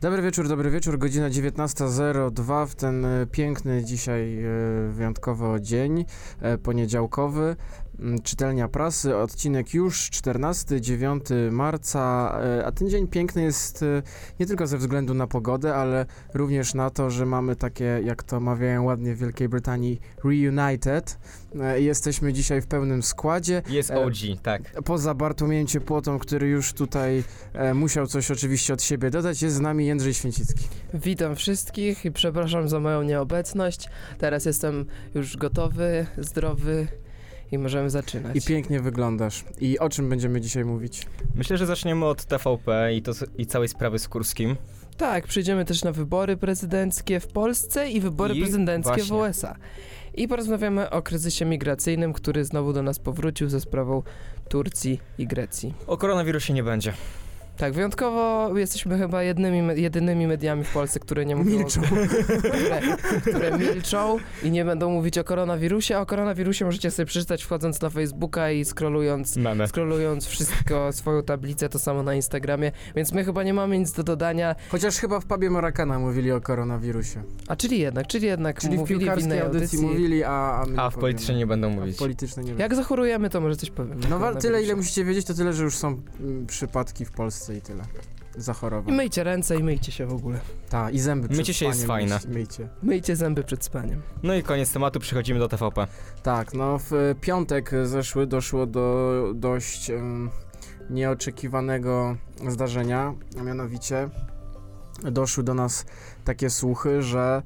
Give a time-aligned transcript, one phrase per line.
[0.00, 0.98] Dobry wieczór, dobry wieczór.
[0.98, 4.48] Godzina 19.02 w ten e, piękny dzisiaj e,
[4.90, 6.04] wyjątkowo dzień,
[6.40, 7.56] e, poniedziałkowy.
[8.00, 14.02] Mm, Czytelnia prasy, odcinek już 14, 9 marca, e, a ten dzień piękny jest e,
[14.40, 18.40] nie tylko ze względu na pogodę, ale również na to, że mamy takie, jak to
[18.40, 21.18] mawiają ładnie w Wielkiej Brytanii, reunited.
[21.60, 23.62] E, Jesteśmy dzisiaj w pełnym składzie.
[23.68, 24.62] Jest OG, tak.
[24.84, 27.24] Poza Bartłomiejem Ciepłotą, który już tutaj
[27.74, 30.68] musiał coś oczywiście od siebie dodać, jest z nami Jędrzej Święcicki.
[30.94, 33.88] Witam wszystkich i przepraszam za moją nieobecność.
[34.18, 36.88] Teraz jestem już gotowy, zdrowy
[37.52, 38.36] i możemy zaczynać.
[38.36, 39.44] I pięknie wyglądasz.
[39.60, 41.06] I o czym będziemy dzisiaj mówić?
[41.34, 44.56] Myślę, że zaczniemy od TVP i, to, i całej sprawy z Kurskim.
[44.96, 49.04] Tak, przyjdziemy też na wybory prezydenckie w Polsce i wybory I prezydenckie właśnie.
[49.04, 49.56] w USA.
[50.14, 54.02] I porozmawiamy o kryzysie migracyjnym, który znowu do nas powrócił ze sprawą
[54.48, 55.74] Turcji i Grecji.
[55.86, 56.92] O koronawirusie nie będzie.
[57.58, 61.80] Tak, wyjątkowo jesteśmy chyba jednymi, jedynymi mediami w Polsce, które nie mówią Milczą.
[62.38, 62.80] które,
[63.20, 65.96] które milczą i nie będą mówić o koronawirusie.
[65.96, 71.68] A o koronawirusie możecie sobie przeczytać wchodząc na Facebooka i scrollując, scrollując wszystko, swoją tablicę,
[71.68, 72.72] to samo na Instagramie.
[72.96, 74.54] Więc my chyba nie mamy nic do dodania.
[74.70, 77.22] Chociaż chyba w pubie Morakana mówili o koronawirusie.
[77.48, 79.86] A czyli jednak, czyli jednak Czyli w mówili w piłkarskiej innej audycji, audycji.
[79.98, 80.30] mówili, a,
[80.62, 81.82] a my A w politycznej nie będą powiemy.
[81.82, 81.96] A mówić.
[81.96, 82.52] w politycznej nie.
[82.58, 84.00] Jak zachorujemy, to może coś powiem.
[84.10, 87.47] No wa- tyle, ile musicie wiedzieć, to tyle, że już są mm, przypadki w Polsce
[87.56, 87.84] i tyle.
[88.38, 88.94] I Zachorowań.
[88.94, 90.40] myjcie ręce i myjcie się w ogóle.
[90.70, 92.14] Tak, i zęby przed Mycie się jest spaniem fajne.
[92.24, 92.68] myjcie- Myjcie.
[92.82, 94.02] Myjcie zęby przed spaniem.
[94.22, 95.86] No i koniec tematu, przechodzimy do TVP.
[96.22, 100.30] Tak, no w e, piątek zeszły doszło do dość em,
[100.90, 102.16] nieoczekiwanego
[102.48, 104.08] zdarzenia, a mianowicie
[105.12, 105.84] doszły do nas
[106.24, 107.42] takie słuchy, że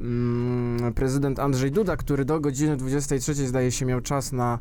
[0.00, 4.58] mm, prezydent Andrzej Duda, który do godziny 23 zdaje się miał czas na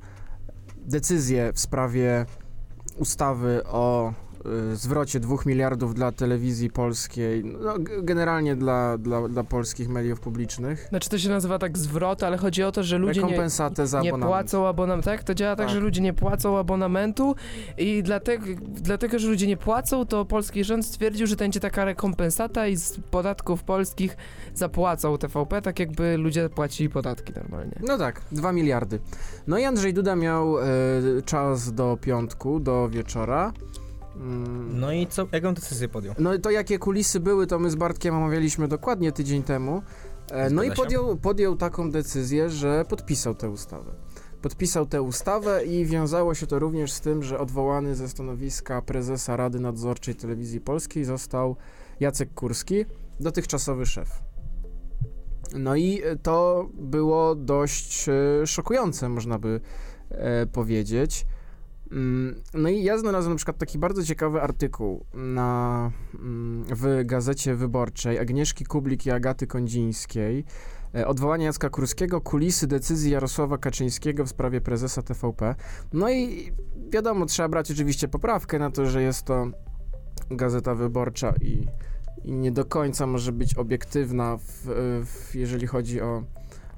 [0.78, 2.26] decyzję w sprawie
[2.98, 4.14] ustawy o
[4.74, 7.74] zwrocie 2 miliardów dla telewizji polskiej, no,
[8.04, 10.86] generalnie dla, dla, dla polskich mediów publicznych.
[10.90, 13.38] Znaczy to się nazywa tak zwrot, ale chodzi o to, że ludzie nie,
[14.02, 15.24] nie płacą abonamentu, tak?
[15.24, 15.76] To działa tak, Tak.
[15.76, 17.36] że ludzie nie płacą abonamentu
[17.78, 21.86] i dlatego, dlatego, że ludzie nie płacą, to polski rząd stwierdził, że to będzie taka
[21.86, 24.18] rekompensata i z podatków polskich
[24.54, 27.76] zapłacą TVP, tak jakby ludzie płacili podatki normalnie.
[27.88, 29.00] No tak, 2 miliardy.
[29.48, 30.64] No i Andrzej Duda miał e,
[31.26, 33.54] czas do piątku, do wieczora.
[34.16, 36.16] Mm, No i co, jaką decyzję podjął?
[36.20, 39.82] No i to jakie kulisy były, to my z Bartkiem omawialiśmy dokładnie tydzień temu.
[40.32, 43.92] E, no i podjął, podjął taką decyzję, że podpisał tę ustawę.
[44.42, 49.38] Podpisał tę ustawę i wiązało się to również z tym, że odwołany ze stanowiska prezesa
[49.38, 51.56] Rady Nadzorczej Telewizji Polskiej został
[52.00, 52.86] Jacek Kurski,
[53.20, 54.10] dotychczasowy szef.
[55.54, 59.62] No i e, to było dość e, szokujące, można by
[60.10, 61.26] e, powiedzieć.
[61.92, 67.56] Mm, No i ja znalazłem na przykład taki bardzo ciekawy artykuł na, mm, w Gazecie
[67.56, 70.46] Wyborczej Agnieszki Kublik i Agaty Kondzińskiej.
[70.96, 75.56] E, Odwołanie Jacka Kurskiego, kulisy decyzji Jarosława Kaczyńskiego w sprawie prezesa TVP.
[75.94, 76.52] No i
[76.90, 79.48] wiadomo, trzeba brać oczywiście poprawkę na to, że jest to
[80.32, 81.68] Gazeta Wyborcza i,
[82.24, 84.66] i nie do końca może być obiektywna, w,
[85.06, 86.24] w, jeżeli chodzi o,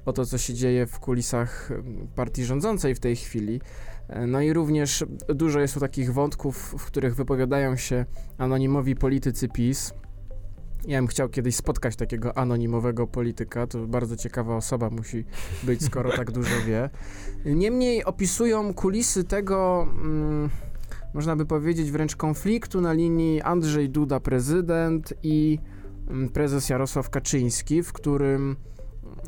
[0.04, 1.68] o to, co się dzieje w kulisach
[2.14, 3.60] partii rządzącej w tej chwili.
[4.08, 8.06] E, No i również dużo jest tu takich wątków, w których wypowiadają się
[8.38, 9.94] anonimowi politycy PiS.
[10.86, 15.24] Ja bym chciał kiedyś spotkać takiego anonimowego polityka, to bardzo ciekawa osoba musi
[15.62, 16.90] być, skoro tak dużo wie.
[17.44, 20.50] Niemniej opisują kulisy tego, mm,
[21.14, 25.58] można by powiedzieć, wręcz konfliktu na linii Andrzej Duda prezydent i
[26.08, 28.56] mm, prezes Jarosław Kaczyński, w którym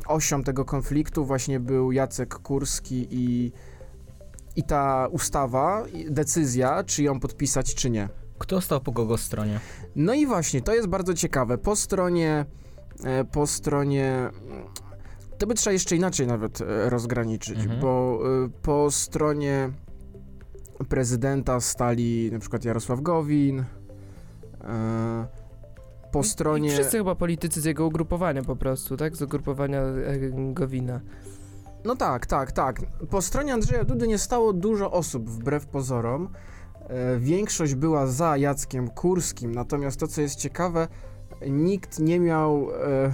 [0.07, 3.51] osią tego konfliktu właśnie był Jacek Kurski i
[4.55, 8.09] i ta ustawa, decyzja, czy ją podpisać, czy nie.
[8.37, 9.59] Kto stał po kogo stronie?
[9.95, 11.57] No i właśnie, to jest bardzo ciekawe.
[11.57, 12.45] Po stronie,
[13.03, 14.29] e, po stronie,
[15.37, 17.79] to by trzeba jeszcze inaczej nawet e, rozgraniczyć, Mhm.
[17.79, 19.69] bo e, po stronie
[20.89, 23.63] prezydenta stali na przykład Jarosław Gowin,
[26.15, 26.69] po I stronie...
[26.69, 29.15] wszyscy chyba politycy z jego ugrupowania po prostu, tak?
[29.15, 31.01] Z ugrupowania e, Gowina.
[31.85, 32.81] No tak, tak, tak.
[33.09, 36.29] Po stronie Andrzeja Dudy nie stało dużo osób, wbrew pozorom.
[36.87, 40.87] E, większość była za Jackiem Kurskim, natomiast to, co jest ciekawe,
[41.47, 43.13] nikt nie miał e,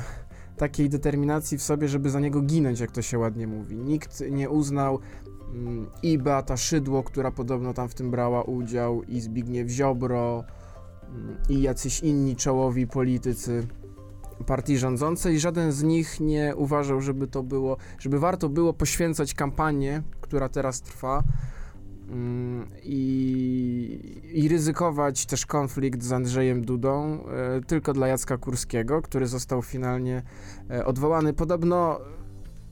[0.57, 3.77] takiej determinacji w sobie, żeby za niego ginąć, jak to się ładnie mówi.
[3.77, 5.00] Nikt nie uznał
[5.53, 10.44] mm, i Beata Szydło, która podobno tam w tym brała udział, i Zbigniew Ziobro,
[11.50, 13.68] i jacyś inni czołowi politycy
[14.46, 15.40] partii rządzącej.
[15.40, 20.81] Żaden z nich nie uważał, żeby to było, żeby warto było poświęcać kampanię, która teraz
[20.81, 21.24] trwa,
[22.10, 29.28] mm, i, i ryzykować też konflikt z Andrzejem Dudą e, tylko dla Jacka Kurskiego, który
[29.28, 30.24] został finalnie
[30.69, 31.34] e, odwołany.
[31.34, 32.00] Podobno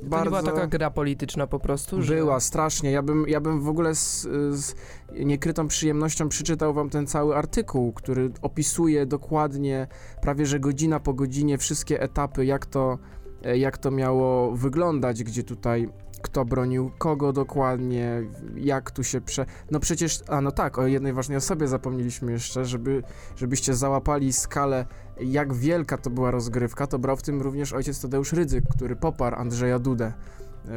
[0.04, 0.36] bardzo...
[0.36, 2.16] nie była taka gra polityczna po prostu, że...
[2.16, 2.92] Była, strasznie.
[2.92, 4.76] Ja bym, ja bym w ogóle z, z
[5.14, 9.88] niekrytą przyjemnością przeczytał wam ten cały artykuł, który opisuje dokładnie,
[10.22, 12.98] prawie że godzina po godzinie, wszystkie etapy, jak to,
[13.44, 15.90] e, jak to miało wyglądać, gdzie tutaj
[16.22, 18.22] kto bronił kogo dokładnie,
[18.56, 19.46] jak tu się prze...
[19.72, 23.04] No przecież, a no tak, o jednej ważnej osobie zapomnieliśmy jeszcze, żeby,
[23.36, 24.86] żebyście załapali skalę,
[25.20, 29.36] jak wielka to była rozgrywka, to brał w tym również ojciec Tadeusz Rydzyk, który poparł
[29.36, 30.14] Andrzeja Dudę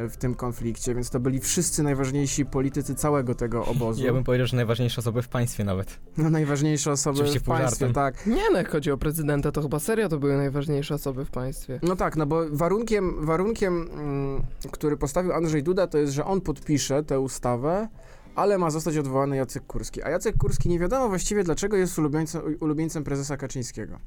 [0.09, 4.05] w tym konflikcie, więc to byli wszyscy najważniejsi politycy całego tego obozu.
[4.05, 5.99] Ja bym powiedział, że najważniejsze osoby w państwie nawet.
[6.17, 7.93] No, najważniejsze osoby Oczywiście w państwie, żartem.
[7.93, 8.27] tak.
[8.27, 11.79] Nie, no jak chodzi o prezydenta, to chyba serio to były najważniejsze osoby w państwie.
[11.83, 16.41] No tak, no bo warunkiem, warunkiem mm, który postawił Andrzej Duda, to jest, że on
[16.41, 17.87] podpisze tę ustawę,
[18.35, 20.03] ale ma zostać odwołany Jacek Kurski.
[20.03, 23.99] A Jacek Kurski nie wiadomo właściwie dlaczego jest ulubieńcem, ulubieńcem prezesa Kaczyńskiego.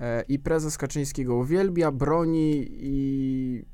[0.00, 3.64] E, I prezes Kaczyński go uwielbia, broni i,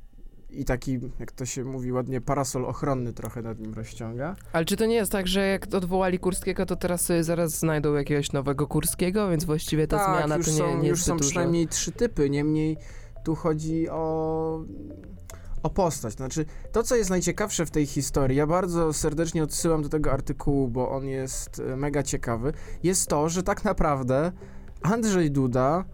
[0.52, 4.36] i taki, jak to się mówi ładnie, parasol ochronny trochę nad nim rozciąga.
[4.52, 7.94] Ale czy to nie jest tak, że jak odwołali Kurskiego, to teraz sobie zaraz znajdą
[7.94, 11.16] jakiegoś nowego Kurskiego, więc właściwie ta tak, zmiana już to nie, są, nie już są
[11.16, 11.30] dużo.
[11.30, 12.76] przynajmniej trzy typy, niemniej
[13.24, 14.64] tu chodzi o,
[15.62, 16.12] o postać.
[16.12, 20.68] Znaczy, to co jest najciekawsze w tej historii, ja bardzo serdecznie odsyłam do tego artykułu,
[20.68, 22.52] bo on jest e, mega ciekawy,
[22.82, 24.32] jest to, że tak naprawdę
[24.82, 25.84] Andrzej Duda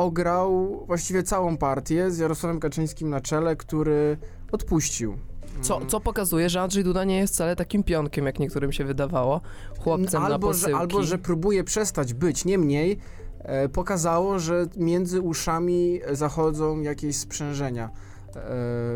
[0.00, 4.16] ograł właściwie całą partię z Jarosławem Kaczyńskim na czele, który
[4.52, 5.18] odpuścił.
[5.60, 9.40] Co, co pokazuje, że Andrzej Duda nie jest wcale takim pionkiem, jak niektórym się wydawało,
[9.78, 10.80] chłopcem na albo, że, posyłki.
[10.80, 12.44] albo, że próbuje przestać być.
[12.44, 12.98] Niemniej
[13.38, 17.90] e, pokazało, że między uszami zachodzą jakieś sprzężenia e,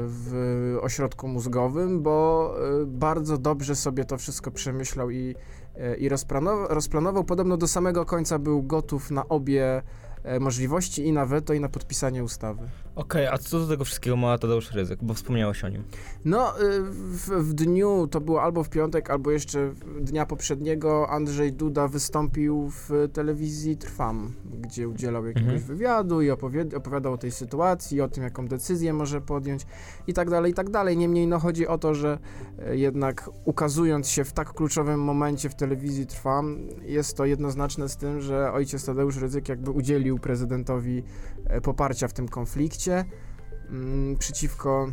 [0.06, 2.50] w ośrodku mózgowym, bo
[2.82, 5.34] e, bardzo dobrze sobie to wszystko przemyślał i,
[5.76, 7.24] e, i rozplanował, rozplanował.
[7.24, 9.82] Podobno do samego końca był gotów na obie
[10.40, 12.68] możliwości i na weto i na podpisanie ustawy.
[12.96, 15.82] Okej, a co do tego wszystkiego ma Tadeusz Ryzyk, bo wspomniałeś o nim.
[16.24, 21.52] No, y, w, w dniu, to było albo w piątek, albo jeszcze dnia poprzedniego, Andrzej
[21.52, 25.62] Duda wystąpił w telewizji Trwam, gdzie udzielał jakiegoś Mhm.
[25.66, 26.30] wywiadu i
[26.76, 29.66] opowiadał o tej sytuacji, o tym, jaką decyzję może podjąć
[30.06, 30.96] i tak dalej, i tak dalej.
[30.96, 32.18] Niemniej, no, chodzi o to, że
[32.58, 37.96] e, jednak ukazując się w tak kluczowym momencie w telewizji Trwam, jest to jednoznaczne z
[37.96, 41.02] tym, że ojciec Tadeusz Rydzyk jakby udzielił prezydentowi
[41.62, 43.04] poparcia w tym konflikcie
[43.70, 44.88] mm, przeciwko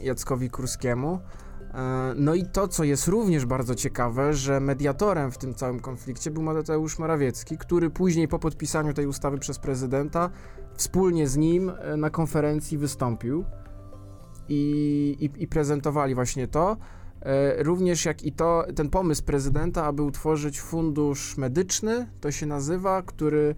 [0.00, 1.18] Jackowi Kurskiemu.
[1.74, 6.30] E, No i to, co jest również bardzo ciekawe, że mediatorem w tym całym konflikcie
[6.30, 10.30] był Mateusz Morawiecki, który później po podpisaniu tej ustawy przez prezydenta
[10.74, 13.44] wspólnie z nim e, na konferencji wystąpił
[14.48, 16.76] i, i, i prezentowali właśnie to.
[17.20, 23.02] E, Również jak i to, ten pomysł prezydenta, aby utworzyć fundusz medyczny, to się nazywa,
[23.02, 23.54] który,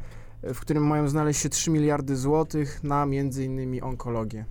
[0.54, 4.44] w którym mają znaleźć się 3 miliardy złotych na między innymi onkologię.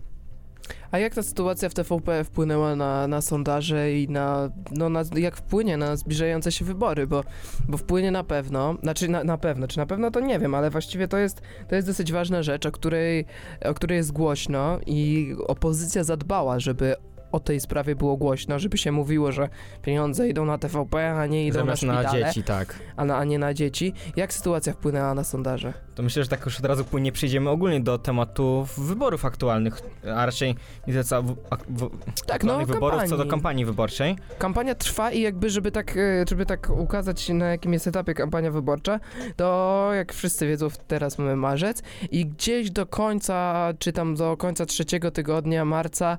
[0.92, 5.38] A jak ta sytuacja w TVP wpłynęła na, na sondaże i na, no na, jak
[5.38, 7.24] wpłynie na zbliżające się wybory, bo,
[7.68, 10.70] bo wpłynie na pewno, znaczy na, na pewno, czy na pewno to nie wiem, ale
[10.70, 13.26] właściwie to jest, to jest dosyć ważna rzecz, o której,
[13.66, 16.96] o której jest głośno i opozycja zadbała, żeby
[17.36, 19.50] o tej sprawie było głośno, żeby się mówiło, że
[19.82, 22.80] pieniądze idą na TVP, a nie idą Zamiast na na szpitale, dzieci, tak.
[22.98, 23.94] A, na, a nie na dzieci.
[24.16, 25.74] Jak sytuacja wpłynęła na sondaże?
[25.96, 29.82] To myślę, że tak już od razu płynnie przejdziemy ogólnie do tematu wyborów aktualnych,
[30.16, 30.56] a raczej
[30.88, 31.36] nie tyle co w,
[31.70, 31.90] w,
[32.26, 33.30] Tak, no wyborów, co do kampanii.
[33.30, 34.16] kampanii wyborczej.
[34.38, 38.52] Kampania trwa i jakby, żeby tak, e, żeby tak ukazać na jakim jest etapie kampania
[38.52, 39.00] wyborcza,
[39.36, 44.66] to jak wszyscy wiedzą, teraz mamy marzec i gdzieś do końca, czy tam do końca
[44.66, 46.18] trzeciego tygodnia marca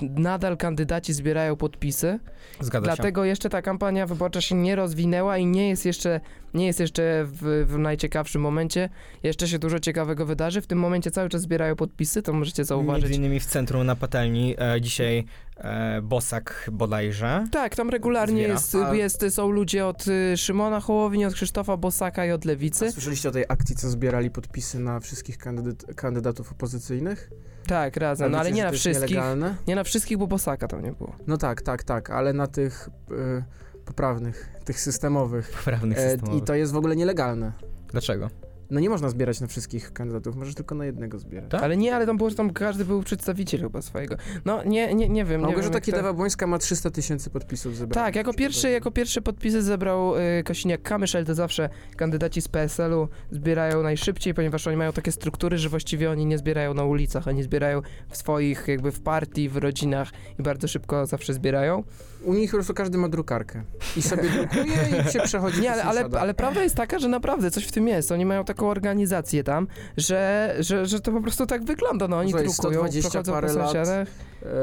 [0.00, 2.18] nadal kandydaci zbierają podpisy,
[2.60, 2.94] Zgadza się.
[2.94, 6.20] dlatego jeszcze ta kampania wyborcza się nie rozwinęła i nie jest jeszcze,
[6.54, 8.88] nie jest jeszcze w, w najciekawszym momencie,
[9.22, 13.02] jeszcze się dużo ciekawego wydarzy, w tym momencie cały czas zbierają podpisy, to możecie zauważyć.
[13.02, 15.24] Między innymi w centrum na patelni e, dzisiaj
[15.62, 17.44] e, Bosak bodajże.
[17.52, 22.26] Tak, tam regularnie jest, A- jest, są ludzie od y, Szymona Hołowni, od Krzysztofa Bosaka
[22.26, 22.86] i od Lewicy.
[22.86, 27.30] A słyszeliście o tej akcji, co zbierali podpisy na wszystkich kandydat, kandydatów opozycyjnych?
[27.66, 29.10] Tak, razem, no A ale nie na to jest wszystkich.
[29.10, 29.54] Nielegalne?
[29.66, 31.16] Nie na wszystkich, bo Bosaka tam nie było.
[31.26, 33.44] No tak, tak, tak, ale na tych y,
[33.84, 35.50] poprawnych, tych systemowych.
[35.50, 36.42] Poprawnych E, systemowych.
[36.42, 37.52] I to jest w ogóle nielegalne.
[37.88, 38.30] Dlaczego?
[38.72, 41.50] No nie można zbierać na wszystkich kandydatów, możesz tylko na jednego zbierać.
[41.50, 41.62] Tak?
[41.62, 44.16] Ale nie, ale tam było, że tam każdy był przedstawiciel chyba swojego.
[44.44, 45.40] No nie, nie, nie wiem.
[45.40, 48.06] Małgorzata wiem, jak to- Kidawa-Błońska ma 300 tysięcy podpisów zebranych.
[48.06, 53.08] Tak, jako pierwszy, jako pierwszy podpisy zebrał y, Kosiniak-Kamysz, ale to zawsze kandydaci z PSL-u
[53.30, 57.42] zbierają najszybciej, ponieważ oni mają takie struktury, że właściwie oni nie zbierają na ulicach, oni
[57.42, 61.84] zbierają w swoich, jakby w partii, w rodzinach i bardzo szybko zawsze zbierają.
[62.24, 63.62] U nich po prostu każdy ma drukarkę.
[63.96, 64.74] I sobie drukuje
[65.08, 67.72] i się przechodzi Nie, po ale, ale, ale prawda jest taka, że naprawdę coś w
[67.72, 68.12] tym jest.
[68.12, 72.08] Oni mają taką organizację tam, że, że, że to po prostu tak wygląda.
[72.08, 73.66] No oni Słuchaj, drukują, 120 przechodzą po parę lat.
[73.66, 74.08] sąsiadach.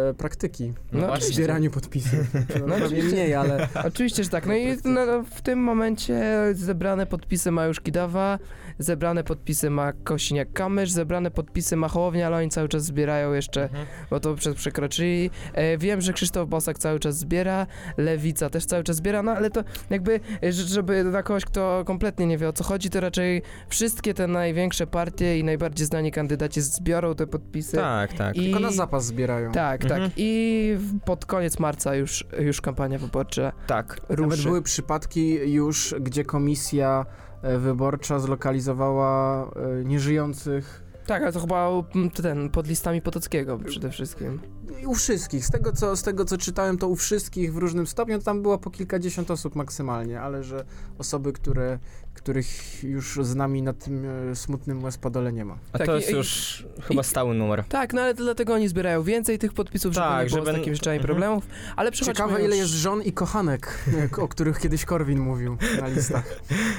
[0.09, 0.73] E, praktyki.
[0.91, 2.19] No, No zbieraniu podpisów.
[2.33, 3.11] No, pewnie oczywiście.
[3.11, 4.45] mniej, ale Oczywiście, że tak.
[4.45, 5.01] No i no,
[5.35, 6.21] w tym momencie
[6.53, 8.39] zebrane podpisy ma już Kidawa,
[8.79, 13.85] zebrane podpisy ma Kosiniak-Kamysz, zebrane podpisy ma Hołownia, ale oni cały czas zbierają jeszcze, Mhm.
[14.09, 15.29] bo to przekroczyli.
[15.53, 17.48] E, wiem, że Krzysztof Bosak cały czas zbiera,
[17.97, 22.25] Lewica też cały czas zbiera, no ale to jakby, e, żeby dla kogoś, kto kompletnie
[22.27, 26.61] nie wie o co chodzi, to raczej wszystkie te największe partie i najbardziej znani kandydaci
[26.61, 27.77] zbiorą te podpisy.
[27.77, 28.35] Tak, tak.
[28.37, 28.43] I...
[28.43, 29.51] tylko na zapas zbierają.
[29.51, 30.01] Tak, Mhm.
[30.03, 30.11] tak.
[30.17, 33.87] I pod koniec marca już, już kampania wyborcza Tak.
[34.09, 34.43] Nawet ruszy.
[34.43, 37.05] były przypadki już, gdzie komisja
[37.41, 43.89] e, wyborcza zlokalizowała e, nieżyjących Tak, ale to chyba mm, ten, pod listami Potockiego przede
[43.89, 44.39] wszystkim.
[44.85, 45.45] U wszystkich.
[45.45, 48.19] Z tego, co, z tego, co czytałem, to u wszystkich w różnym stopniu.
[48.19, 50.65] To tam było po kilkadziesiąt osób maksymalnie, ale że
[50.97, 51.79] osoby, które,
[52.21, 55.57] których już z nami na tym e, smutnym łez-podole nie ma.
[55.73, 57.63] A Tak, to i- jest i- już chyba stały numer.
[57.69, 60.51] Tak, no ale to dlatego oni zbierają więcej tych podpisów, żeby Tak, nie było żeby-
[60.51, 61.07] z takimi rzeczami Mhm.
[61.07, 61.47] problemów.
[61.75, 62.43] Ale Ciekawe, już...
[62.43, 63.79] ile jest żon i kochanek,
[64.17, 66.23] o których kiedyś Korwin mówił na listach.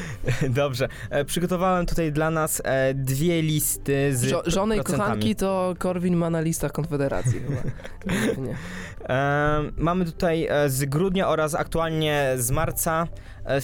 [0.49, 0.89] Dobrze.
[1.11, 6.17] E, przygotowałem tutaj dla nas e, dwie listy z Żo- żony i kochanki to Korwin
[6.17, 7.63] ma na listach Konfederacji chyba.
[8.43, 8.57] Nie.
[9.09, 13.07] E, mamy tutaj e, z grudnia oraz aktualnie z marca
[13.45, 13.61] e,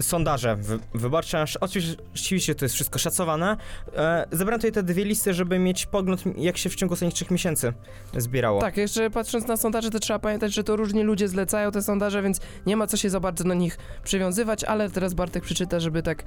[0.00, 1.44] sondaże wy, wyborcze.
[1.60, 3.56] Oczywiście, to jest wszystko szacowane.
[3.96, 7.30] E, zebrałem tutaj te dwie listy, żeby mieć pogląd, jak się w ciągu ostatnich trzech
[7.30, 7.72] miesięcy
[8.16, 8.60] zbierało.
[8.60, 12.22] Tak, jeszcze patrząc na sondaże, to trzeba pamiętać, że to różni ludzie zlecają te sondaże,
[12.22, 16.02] więc nie ma co się za bardzo na nich przywiązywać, ale teraz Bartek przeczyta, żeby
[16.02, 16.22] tak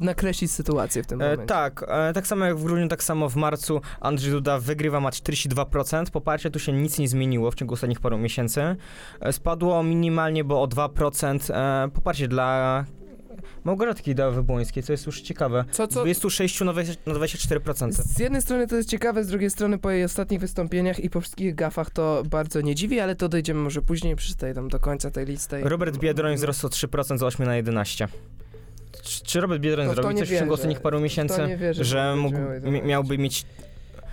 [0.00, 1.46] nakreślić sytuację w tym E, momencie.
[1.46, 5.10] tak, e, tak samo jak w grudniu, tak samo w marcu Andrzej Duda wygrywa, ma
[5.10, 6.10] 42%.
[6.10, 8.76] Poparcie tu się nic nie zmieniło w ciągu ostatnich paru miesięcy.
[9.20, 12.84] E, spadło minimalnie, bo o 2% e, poparcie dla
[13.64, 15.64] Małgorzaty Kidawy-Błońskiej, co jest już ciekawe.
[15.70, 17.92] Co, Z co, 26 na 20 na 24%.
[17.92, 21.20] Z jednej strony to jest ciekawe, z drugiej strony po jej ostatnich wystąpieniach i po
[21.20, 25.10] wszystkich gafach to bardzo nie dziwi, ale to dojdziemy może później, przeczytaj tam do końca
[25.10, 25.60] tej listy.
[25.64, 28.08] Robert Biedroń wzrósł o 3% z 8 na 11.
[29.24, 30.50] Czy, Robert Biedroń To w to coś w ciągu wierzę.
[30.52, 32.86] ostatnich paru miesięcy, nie wierzę, że mógł, miał mi- 11.
[32.86, 33.46] miałby mieć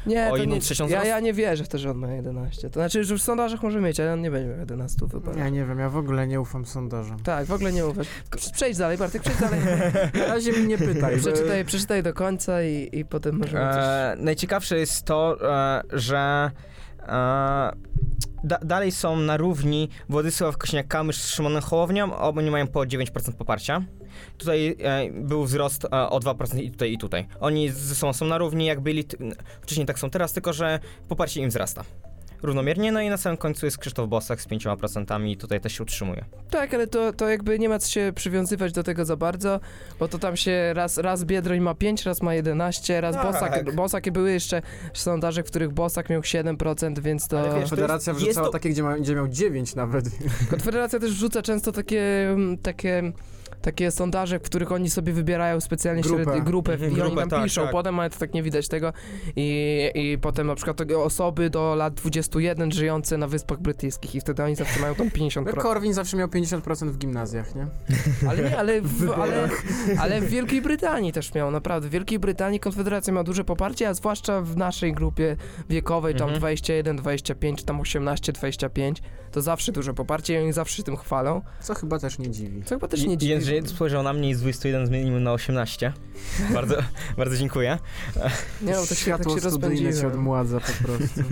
[0.05, 1.07] nie, o to jedną nie, trzecią ja, wzrost?
[1.07, 2.69] ja nie wierzę w to, że on ma 11.
[2.69, 5.37] To znaczy, że już w sondażach może mieć, ale on nie będzie miał 11 wyborów.
[5.37, 7.19] Ja nie wiem, ja w ogóle nie ufam sondażom.
[7.19, 8.07] Tak, w ogóle nie ufasz.
[8.53, 9.59] Przejdź dalej, Bartek, przejdź dalej.
[10.19, 11.15] Na razie mnie nie pytaj.
[11.15, 13.83] bo- przeczytaj, przeczytaj do końca i, i potem możemy coś...
[13.83, 16.51] E, najciekawsze jest to, e, że
[16.99, 17.71] e,
[18.43, 23.81] da, dalej są na równi Władysław Kośniak-Kamysz z Szymonem Hołownią, obaj mają po 9% poparcia.
[24.37, 27.27] Tutaj e, był wzrost e, o 2% i tutaj i tutaj.
[27.39, 29.17] Oni ze sobą są na równi, jak byli t-
[29.61, 31.83] wcześniej tak są teraz, tylko że poparcie im wzrasta.
[32.41, 35.83] Równomiernie, no i na samym końcu jest Krzysztof Bosak z 5% i tutaj też się
[35.83, 36.25] utrzymuje.
[36.49, 39.59] Tak, ale to, to jakby nie ma co się przywiązywać do tego za bardzo,
[39.99, 43.23] bo to tam się raz, raz Biedroń ma 5, raz ma 11, raz Tak.
[43.25, 44.61] Bosak, Bosak były jeszcze
[44.93, 47.39] sondaże, w których Bosak miał 7%, więc to...
[47.39, 50.05] Ale wiesz, to Federacja jest- wrzucała jest to- takie, gdzie, ma, gdzie miał 9 nawet.
[50.49, 53.11] Konfederacja też wrzuca często takie, mm, takie,
[53.63, 56.23] takie sondaże, w których oni sobie wybierają specjalnie Grupę.
[56.23, 57.71] średnią grupę Mhm, i oni grupę, tam tak, piszą, tak.
[57.71, 58.93] potem ale to tak nie widać tego
[59.35, 64.43] i, i potem na przykład osoby do lat 21 żyjące na Wyspach Brytyjskich i wtedy
[64.43, 65.43] oni zawsze mają tam 50%.
[65.45, 67.67] No, Korwin zawsze miał 50% w gimnazjach, nie?
[68.29, 69.49] Ale nie, ale w, ale,
[69.99, 71.87] ale w Wielkiej Brytanii też miał, naprawdę.
[71.87, 75.35] W Wielkiej Brytanii Konfederacja ma duże poparcie, a zwłaszcza w naszej grupie
[75.69, 76.39] wiekowej, tam Mhm.
[76.39, 79.01] 21, 25, tam 18, 25,
[79.31, 81.41] to zawsze duże poparcie i oni zawsze się tym chwalą.
[81.61, 82.63] Co chyba też nie dziwi.
[82.63, 83.31] Co chyba też nie dziwi.
[83.31, 85.93] Jędrzej spojrzał na mnie i z 21 zmienimy na 18.
[86.53, 86.75] bardzo,
[87.17, 87.77] bardzo dziękuję.
[88.61, 90.11] Nie no, to się, tak Światło się studyjne rozpędziłem.
[90.13, 91.21] odmładza po prostu.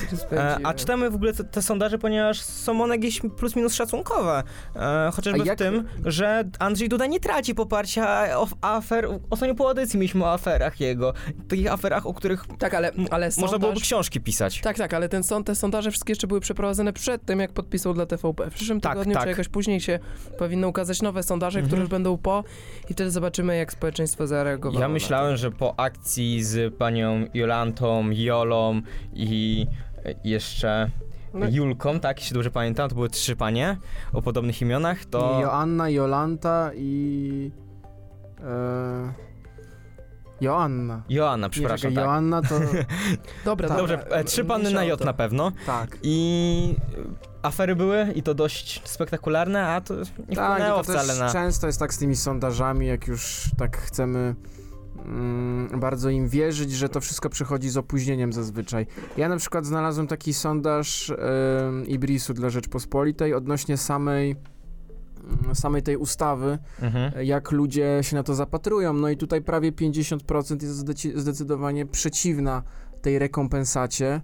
[0.00, 0.66] Się rozpędziłem.
[0.66, 4.42] a czytamy w ogóle te, te sondaże, ponieważ są one jakieś plus minus szacunkowe.
[4.76, 9.08] E, chociażby A jak- w tym, że Andrzej Duda nie traci poparcia o afer.
[9.30, 11.12] Ostatnio po audycji mieliśmy o aferach jego.
[11.48, 13.60] Takich aferach, o których Tak, ale, ale można sondaż...
[13.60, 14.60] byłoby książki pisać.
[14.60, 18.06] Tak, tak, ale ten te sondaże wszystkie jeszcze były przeprowadzone przed tym, jak podpisał dla
[18.06, 18.50] TVP.
[18.50, 19.22] W przyszłym Tak, tygodniu, tak.
[19.22, 19.98] czy jakoś później się
[20.38, 21.66] powinno ukazać nowe sondaże, Mhm.
[21.66, 22.44] które już będą po
[22.90, 24.80] i wtedy zobaczymy, jak społeczeństwo zareagowało.
[24.80, 28.80] Ja na myślałem, że po akcji z panią Jolantą, Jolą
[29.14, 29.66] i
[30.24, 30.90] jeszcze
[31.34, 33.76] No- Julką, tak, jeśli dobrze pamiętam, to były trzy panie
[34.12, 35.38] o podobnych imionach, to...
[35.42, 37.50] Joanna, Jolanta i...
[38.44, 39.12] E,
[40.40, 41.02] Joanna.
[41.08, 42.04] Joanna, Nie, przepraszam, czekaj, tak.
[42.04, 42.54] Joanna to...
[43.44, 43.76] Dobra, Tak.
[43.78, 43.96] dobra.
[43.96, 45.04] Dobrze, e, trzy panny na J to.
[45.04, 45.52] na pewno.
[45.66, 45.98] tak.
[46.02, 46.74] I
[47.46, 49.94] afery były i to dość spektakularne, a to
[50.28, 51.32] nie Tak, wpłynęło to wcale na...
[51.32, 54.34] często jest tak z tymi sondażami, jak już tak chcemy
[55.04, 58.86] mm, bardzo im wierzyć, że to wszystko przychodzi z opóźnieniem zazwyczaj.
[59.16, 64.36] Ja na przykład znalazłem taki sondaż em, Ibrisu dla Rzeczpospolitej odnośnie samej
[65.42, 67.12] mm, samej tej ustawy, Mhm.
[67.26, 68.92] jak ludzie się na to zapatrują.
[68.92, 72.62] No i tutaj prawie 50% jest zdecydowanie przeciwna
[73.02, 74.20] tej rekompensacie,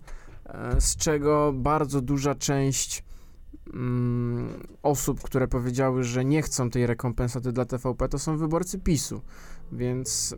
[0.47, 3.05] e, z czego bardzo duża część
[3.75, 4.49] mm,
[4.83, 9.21] osób, które powiedziały, że nie chcą tej rekompensaty dla TVP, to są wyborcy PiSu.
[9.73, 10.37] Więc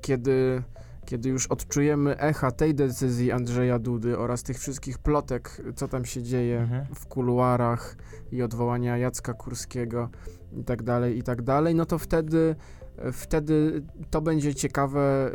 [0.00, 0.62] kiedy,
[1.04, 6.22] kiedy już odczujemy echa tej decyzji Andrzeja Dudy oraz tych wszystkich plotek, co tam się
[6.22, 6.86] dzieje Mhm.
[6.94, 7.96] w kuluarach
[8.32, 10.08] i odwołania Jacka Kurskiego
[10.52, 12.56] i tak dalej, i tak dalej, no to wtedy
[13.12, 15.30] wtedy to będzie ciekawe,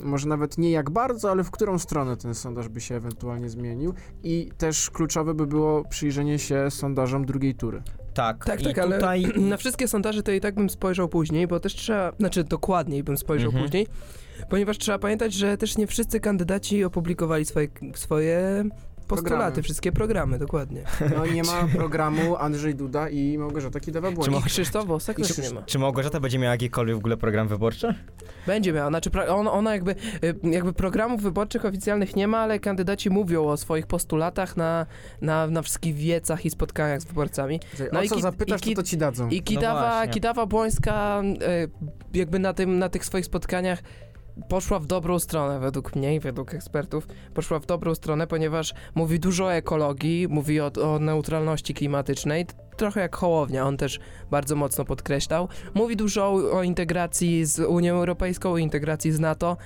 [0.00, 3.48] y, może nawet nie jak bardzo, ale w którą stronę ten sondaż by się ewentualnie
[3.48, 7.82] zmienił i też kluczowe by było przyjrzenie się sondażom drugiej tury.
[8.14, 9.26] Tak, Tak, tak, ale tutaj...
[9.50, 13.16] na wszystkie sondaże to i tak bym spojrzał później, bo też trzeba, znaczy dokładniej bym
[13.16, 13.64] spojrzał Mhm.
[13.64, 13.86] później,
[14.50, 18.64] ponieważ trzeba pamiętać, że też nie wszyscy kandydaci opublikowali swoje, swoje
[19.08, 19.62] postulaty, Programy.
[19.62, 20.82] wszystkie programy, dokładnie.
[21.16, 24.40] No i nie ma programu Andrzej Duda i Małgorzata Kidawa-Błońska.
[24.42, 25.62] Czy Krzysztof Bosak też czy, nie ma.
[25.62, 27.94] czy Małgorzata będzie miała jakikolwiek w ogóle program wyborczy?
[28.46, 29.90] Będzie miała, znaczy pra- on, ona jakby,
[30.24, 34.86] y, jakby programów wyborczych oficjalnych nie ma, ale kandydaci mówią o swoich postulatach na,
[35.20, 37.60] na, na wszystkich wiecach i spotkaniach z wyborcami.
[37.92, 39.28] No o i co ki- zapytasz, i ki- to, to ci dadzą.
[39.28, 40.12] I Kidawa, właśnie.
[40.12, 41.22] Kidawa Błońska
[42.14, 43.78] y, jakby na, tym, na tych swoich spotkaniach
[44.48, 47.06] poszła w dobrą stronę według mnie i według ekspertów.
[47.34, 53.00] Poszła w dobrą stronę, ponieważ mówi dużo o ekologii, mówi o, o neutralności klimatycznej, trochę
[53.00, 55.48] jak Hołownia, on też bardzo mocno podkreślał.
[55.74, 59.56] Mówi dużo o, integracji z Unią Europejską, o integracji z NATO.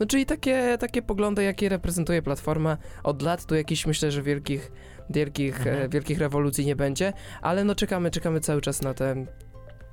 [0.00, 4.72] No czyli takie, takie poglądy, jakie reprezentuje Platforma od lat, tu jakichś myślę, że wielkich,
[5.10, 5.76] wielkich, Mhm.
[5.76, 7.12] e, wielkich rewolucji nie będzie,
[7.42, 9.26] ale no czekamy, czekamy cały czas na te,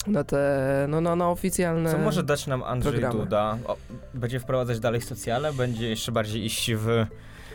[0.07, 1.91] na te, no, no na oficjalne...
[1.91, 3.19] Co może dać nam Andrzej programy.
[3.19, 3.57] Duda?
[3.65, 3.77] O,
[4.13, 5.53] będzie wprowadzać dalej socjale?
[5.53, 7.05] Będzie jeszcze bardziej iść w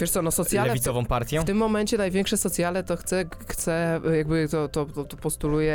[0.01, 1.41] Wiesz co, no socjale w, lewicową partię?
[1.41, 5.75] w tym momencie największe socjale to chce, chce jakby to, to, to, to postuluje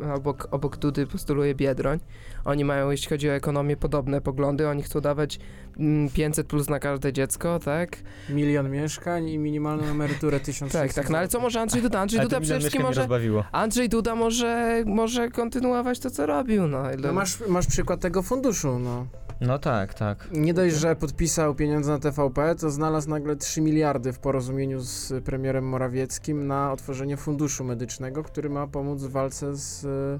[0.00, 1.98] e, obok, obok Dudy postuluje Biedroń.
[2.44, 4.68] Oni mają, jeśli chodzi o ekonomię, podobne poglądy.
[4.68, 5.38] Oni chcą dawać
[5.78, 7.96] mm, 500 plus na każde dziecko, tak?
[8.28, 11.10] Milion mieszkań i minimalną emeryturę 1000 Tak, tak.
[11.10, 12.00] No ale co może Andrzej Duda?
[12.00, 13.00] Andrzej Duda przede wszystkim może...
[13.00, 13.44] rozbawiło.
[13.52, 16.82] Andrzej Duda może, może kontynuować to, co robił, no.
[16.98, 19.06] No masz, masz przykład tego funduszu, no.
[19.40, 20.28] No tak, tak.
[20.32, 25.24] Nie dość, że podpisał pieniądze na TVP, to znalazł nagle 3 miliardy w porozumieniu z
[25.24, 30.18] premierem Morawieckim na otworzenie funduszu medycznego, który ma pomóc w walce z e,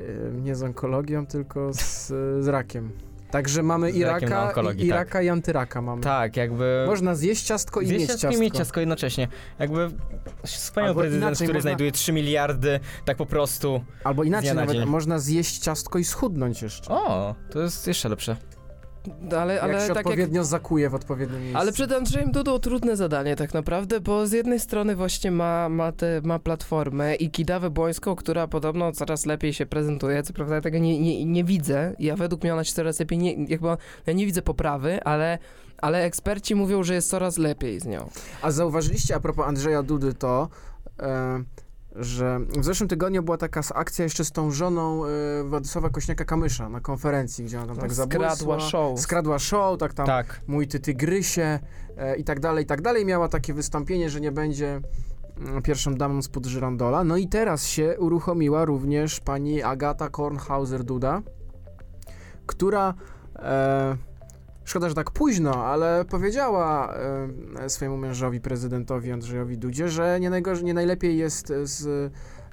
[0.00, 2.06] e, nie z onkologią, tylko z,
[2.44, 2.92] z rakiem.
[3.30, 4.80] Także mamy Z Iraka, i, tak.
[4.80, 6.02] Iraka i antyraka mamy.
[6.02, 6.84] Tak, jakby...
[6.86, 9.28] Można zjeść ciastko i Zjeść mieć ciastko i mieć ciastko jednocześnie.
[9.58, 9.90] Jakby
[10.44, 13.84] wspaniały Albo prezydent, inaczej, który można- znajduje 3 miliardy tak po prostu.
[14.04, 14.86] Albo inaczej nawet, dzień.
[14.86, 16.90] można zjeść ciastko i schudnąć jeszcze.
[16.90, 18.36] O, to jest jeszcze lepsze.
[19.38, 21.58] Ale, jak ale się tak jak odpowiednio zakuje w odpowiednim miejscu.
[21.58, 25.92] Ale przed Andrzejem Dudą trudne zadanie tak naprawdę, bo z jednej strony właśnie ma, ma,
[25.92, 30.60] te, ma platformę i Kidawę Błońską, która podobno coraz lepiej się prezentuje, co prawda ja
[30.60, 33.68] tego nie, nie, nie widzę, ja według mnie ona się coraz lepiej, nie, jakby,
[34.06, 35.38] ja nie widzę poprawy, ale,
[35.78, 38.10] ale eksperci mówią, że jest coraz lepiej z nią.
[38.42, 40.48] A zauważyliście a propos Andrzeja Dudy to,
[41.00, 41.44] e,
[41.98, 45.08] że w zeszłym tygodniu była taka akcja jeszcze z tą żoną e,
[45.44, 48.60] Władysława Kośniaka-Kamysza na konferencji, gdzie ona tam tak Skradła zabłysła.
[48.60, 49.00] show.
[49.00, 50.40] Skradła show, tak tam Tak.
[50.46, 51.58] mój ty tygrysie
[51.96, 53.04] e, i tak dalej, i tak dalej.
[53.04, 54.80] Miała takie wystąpienie, że nie będzie
[55.38, 57.04] mm, pierwszą damą spod żyrandola.
[57.04, 61.22] No i teraz się uruchomiła również pani Agata Kornhauser-Duda,
[62.46, 62.94] która
[63.36, 63.96] e,
[64.66, 66.94] szkoda, że tak późno, ale powiedziała
[67.58, 71.86] e, swojemu mężowi, prezydentowi Andrzejowi Dudzie, że nie, najgorzej, nie najlepiej jest z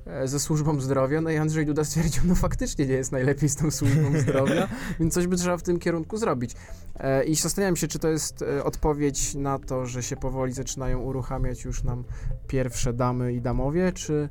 [0.08, 3.56] e, ze służbą zdrowia, no i Andrzej Duda stwierdził, no faktycznie nie jest najlepiej z
[3.56, 4.68] tą służbą zdrowia,
[5.00, 6.56] więc coś by trzeba w tym kierunku zrobić.
[7.00, 11.00] E, I zastanawiam się, czy to jest e, odpowiedź na to, że się powoli zaczynają
[11.00, 12.04] uruchamiać już nam
[12.48, 14.30] pierwsze damy i damowie, czy,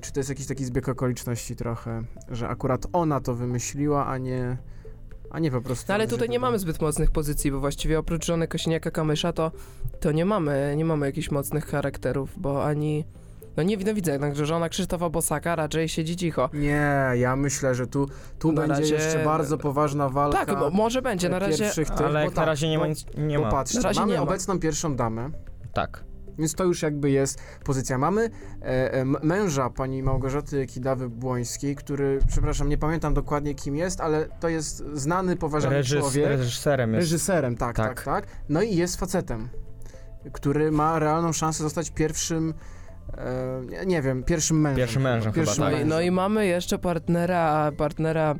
[0.00, 4.56] czy to jest jakiś taki zbieg okoliczności trochę, że akurat ona to wymyśliła, a nie,
[5.30, 5.84] a nie po prostu...
[5.88, 9.52] No ale Andrzej tutaj nie mamy zbyt mocnych pozycji, bo właściwie oprócz żony Kosiniaka-Kamysza to,
[10.00, 13.04] to nie mamy, nie mamy jakichś mocnych charakterów, bo ani...
[13.56, 16.50] No nie no widzę, jednak, że żona Krzysztofa Bosaka raczej siedzi cicho.
[16.52, 18.06] Nie, ja myślę, że tu,
[18.38, 20.46] tu Na będzie razie- jeszcze bardzo poważna walka.
[20.46, 21.58] Tak, bo może będzie, na razie...
[21.64, 23.50] pierwszych tych, Ale na tak, razie nie ma nic, nie ma.
[23.50, 24.24] patrz, Na razie mamy nie ma.
[24.24, 25.30] obecną pierwszą damę,
[25.72, 26.04] Tak.
[26.40, 27.98] Więc to już jakby jest pozycja.
[27.98, 28.22] Mamy
[28.62, 34.26] e, e, m- męża pani Małgorzaty Kidawy-Błońskiej, który, przepraszam, nie pamiętam dokładnie kim jest, ale
[34.40, 36.26] to jest znany, poważany Reżys, człowiek.
[36.26, 37.00] reżyserem jest.
[37.02, 38.04] Reżyserem, tak, tak, Tak.
[38.04, 39.48] tak, No i jest facetem,
[40.32, 42.54] który ma realną szansę zostać pierwszym,
[43.18, 44.76] e, nie, wiem, pierwszym mężem.
[44.76, 45.72] Pierwszym mężem chyba, Pierwszym tak.
[45.72, 48.34] No i, no i mamy jeszcze partnera, partnera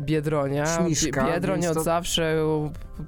[0.00, 0.66] Biedronia.
[0.66, 2.36] Śmiszka, Biedroń więc od to- zawsze,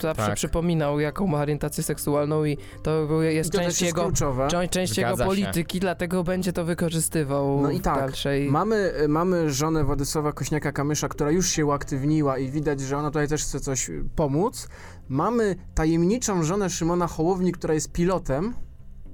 [0.00, 0.34] zawsze Tak.
[0.34, 4.12] przypominał, jaką ma orientację seksualną i to I jest to część jego,
[4.48, 5.24] część, część jego się.
[5.24, 8.50] polityki, dlatego będzie to wykorzystywał No i w tak, dalszej...
[8.50, 13.42] Mamy, mamy żonę Władysława Kośniaka-Kamysza, która już się uaktywniła i widać, że ona tutaj też
[13.42, 14.68] chce coś y, pomóc.
[15.08, 18.54] Mamy tajemniczą żonę Szymona Hołowni, która jest pilotem,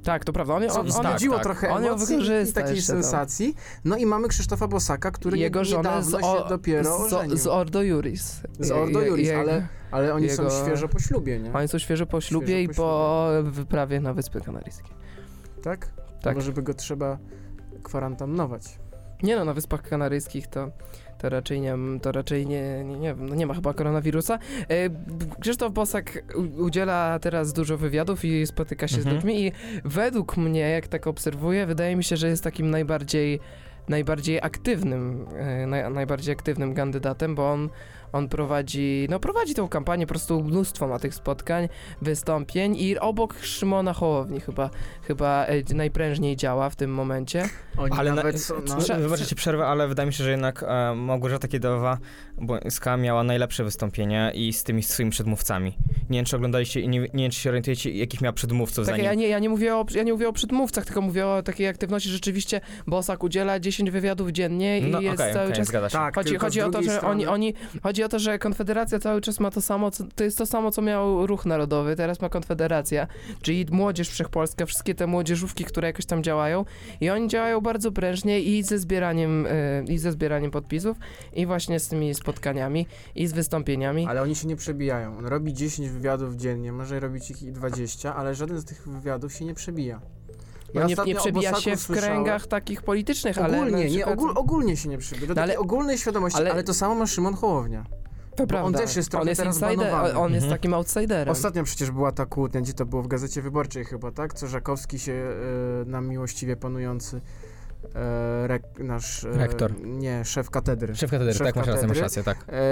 [0.04, 0.54] Tak, to prawda.
[0.54, 1.42] On, on, on, wzbudziło tak.
[1.44, 2.16] trochę On emocji
[2.50, 3.54] i takiej jeszcze, sensacji.
[3.84, 7.36] No i mamy Krzysztofa Bosaka, który jego żonę z, niedawno się o, dopiero z, ożenił.
[7.36, 8.40] z Ordo Juris.
[8.58, 11.52] Z Ordo Je- Juris, jego- ale, ale oni jego- są świeżo po ślubie, nie?
[11.52, 14.90] Oni są świeżo po ślubie Świeżo i po po wyprawie na Wyspy Kanaryjskie.
[15.62, 15.92] Tak?
[16.22, 16.34] Tak.
[16.34, 17.18] Może by go trzeba
[17.82, 18.78] kwarantannować.
[19.22, 20.70] Nie no, na Wyspach Kanaryjskich to,
[21.20, 24.38] to raczej nie, to raczej nie, nie, nie wiem, no nie ma chyba koronawirusa.
[24.68, 24.90] E,
[25.40, 29.12] Krzysztof Bosak udziela teraz dużo wywiadów i spotyka się Mhm.
[29.12, 29.52] z ludźmi i
[29.84, 33.40] według mnie, jak tak obserwuję, wydaje mi się, że jest takim najbardziej
[33.88, 37.68] najbardziej aktywnym, e, naj, najbardziej aktywnym kandydatem, bo on,
[38.12, 41.68] on prowadzi, no prowadzi tą kampanię, po prostu mnóstwo ma tych spotkań,
[42.02, 44.70] wystąpień i obok Szymona Hołowni chyba,
[45.02, 47.48] chyba e, najprężniej działa w tym momencie.
[47.78, 50.62] Oni Ale na, nawet są, no, Wybaczcie ci przerwę, ale wydaje mi się, że jednak
[50.68, 55.76] e, Małgorzata Kiedawa-Błońska miała najlepsze wystąpienie i z tymi swoimi przedmówcami.
[56.10, 58.92] Nie wiem, czy oglądaliście i nie, nie wiem, czy się orientujecie, jakich miała przedmówców za
[58.92, 59.04] Tak, nim.
[59.04, 61.68] ja nie, ja, nie mówię o, ja nie mówię o przedmówcach, tylko mówię o takiej
[61.68, 62.08] aktywności.
[62.08, 65.92] Rzeczywiście Bosak udziela 10 wywiadów dziennie i No jest okej, cały okej, czas...
[65.92, 69.20] Tak, Chodzi, chodzi o to, że strony- oni, oni, chodzi o to, że Konfederacja cały
[69.20, 72.28] czas ma to samo, co, to jest to samo, co miał Ruch Narodowy, teraz ma
[72.28, 73.06] Konfederacja,
[73.42, 76.64] czyli Młodzież Wszechpolska, wszystkie te młodzieżówki, które jakoś tam działają
[77.00, 80.96] i oni działają bardzo prężnie i ze zbieraniem, e, i ze zbieraniem podpisów
[81.32, 84.06] i właśnie z tymi spotkaniami i z wystąpieniami.
[84.06, 85.18] Ale oni się nie przebijają.
[85.18, 89.32] On robi 10 wywiadów dziennie, może robić ich i 20, ale żaden z tych wywiadów
[89.32, 90.00] się nie przebija.
[90.74, 93.90] Ja No nie, ostatnio nie o przebija się w kręgach takich politycznych, ale na Ogólnie,
[93.90, 95.28] nie, ogól, ogólnie się nie przebija.
[95.28, 96.52] Do No ale- ogólnej świadomości, ale...
[96.52, 97.84] ale- to samo ma Szymon Hołownia.
[98.36, 98.78] To on prawda.
[98.78, 100.18] też jest trochę on jest teraz insider, banowany.
[100.18, 100.58] on jest Mhm.
[100.60, 101.28] takim outsiderem.
[101.32, 104.34] Ostatnio przecież była ta kłótnia, gdzie to było w Gazecie Wyborczej chyba, tak?
[104.34, 107.20] Co Żakowski się e, nam miłościwie panujący
[107.94, 109.24] e, rek, nasz...
[109.24, 109.80] E, Rektor.
[109.86, 110.94] Nie, szef katedry.
[110.96, 112.02] Szef katedry, Szef tak, masz rację, masz katedry.
[112.02, 112.44] rację, tak.
[112.48, 112.62] E,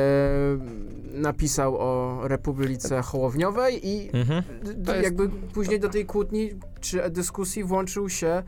[1.21, 4.43] napisał o Republice Hołowniowej i Mhm.
[4.87, 6.51] jest- jakby później do tej kłótni
[6.81, 8.43] czy dyskusji włączył się e,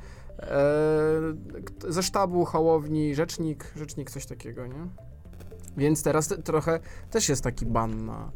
[1.88, 4.86] ze sztabu Hołowni rzecznik, rzecznik coś takiego, nie?
[5.76, 6.80] Więc teraz te, trochę
[7.10, 8.30] też jest taki ban na,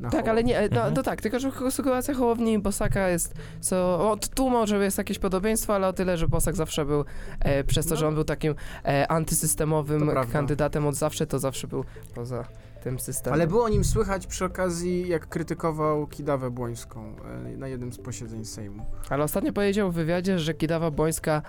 [0.00, 0.94] na Tak, ale nie, no, Mhm.
[0.94, 3.76] no tak, tylko że sytuacja Hołowni i Bosaka jest, co,
[4.10, 7.04] o, tu może jest jakieś podobieństwo, ale o tyle, że Bosak zawsze był,
[7.40, 8.00] e, przez to, No.
[8.00, 8.54] że on był takim
[8.84, 12.44] e, antysystemowym kandydatem od zawsze, to zawsze był poza
[12.82, 13.34] tym systemem.
[13.34, 17.14] Ale było o nim słychać przy okazji, jak krytykował Kidawę Błońską
[17.54, 18.86] e, na jednym z posiedzeń Sejmu.
[19.10, 21.42] Ale ostatnio powiedział w wywiadzie, że Kidawa Bońska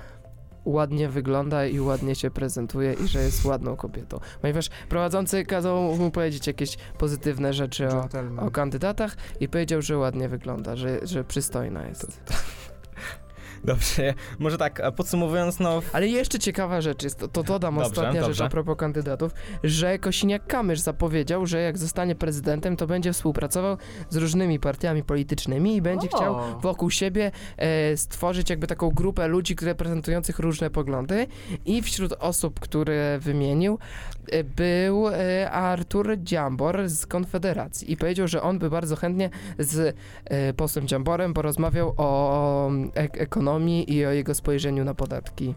[0.66, 4.20] ładnie wygląda i ładnie się prezentuje i że jest ładną kobietą.
[4.42, 10.30] Ponieważ prowadzący kazał mu powiedzieć jakieś pozytywne rzeczy o, o kandydatach i powiedział, że ładnie
[10.30, 12.22] wygląda, że, że przystojna jest.
[13.66, 15.82] Dobrze, może tak, podsumowując, no...
[15.94, 18.46] Ale jeszcze ciekawa rzecz jest, to, to dodam Dobrze, ostatnia rzecz dobrze.
[18.46, 19.32] a propos kandydatów,
[19.64, 23.78] że Kosiniak-Kamysz zapowiedział, że jak zostanie prezydentem, to będzie współpracował
[24.10, 26.18] z różnymi partiami politycznymi i będzie O!
[26.18, 31.28] chciał wokół siebie e, stworzyć jakby taką grupę ludzi reprezentujących różne poglądy
[31.66, 33.80] i wśród osób, które wymienił
[34.32, 39.96] e, był e, Artur Dziambor z Konfederacji i powiedział, że on by bardzo chętnie z
[40.26, 45.56] e, posłem Dziamborem porozmawiał o ek- ekonomii i o jego spojrzeniu na podatki.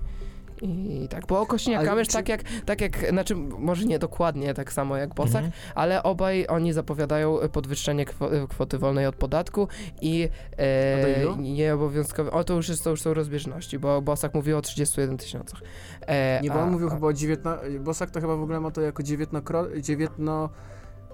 [0.63, 4.73] I tak, bo Kośniak-Kamysz Ale czy- tak jak, tak jak, znaczy może nie dokładnie tak
[4.73, 5.53] samo jak Bosak, Mhm.
[5.75, 9.69] ale obaj oni zapowiadają podwyższenie kwo- kwoty wolnej od podatku
[10.03, 12.31] i e, nieobowiązkowe.
[12.31, 15.61] O, to już, jest, to już są rozbieżności, bo Bosak mówił o 31 tysiącach.
[16.07, 17.81] E, Nie, bo on a- mówił a- chyba o 19...
[17.81, 19.67] Bosak to chyba w ogóle ma to jako dziewiętnokro...
[19.81, 20.51] dziewiętno...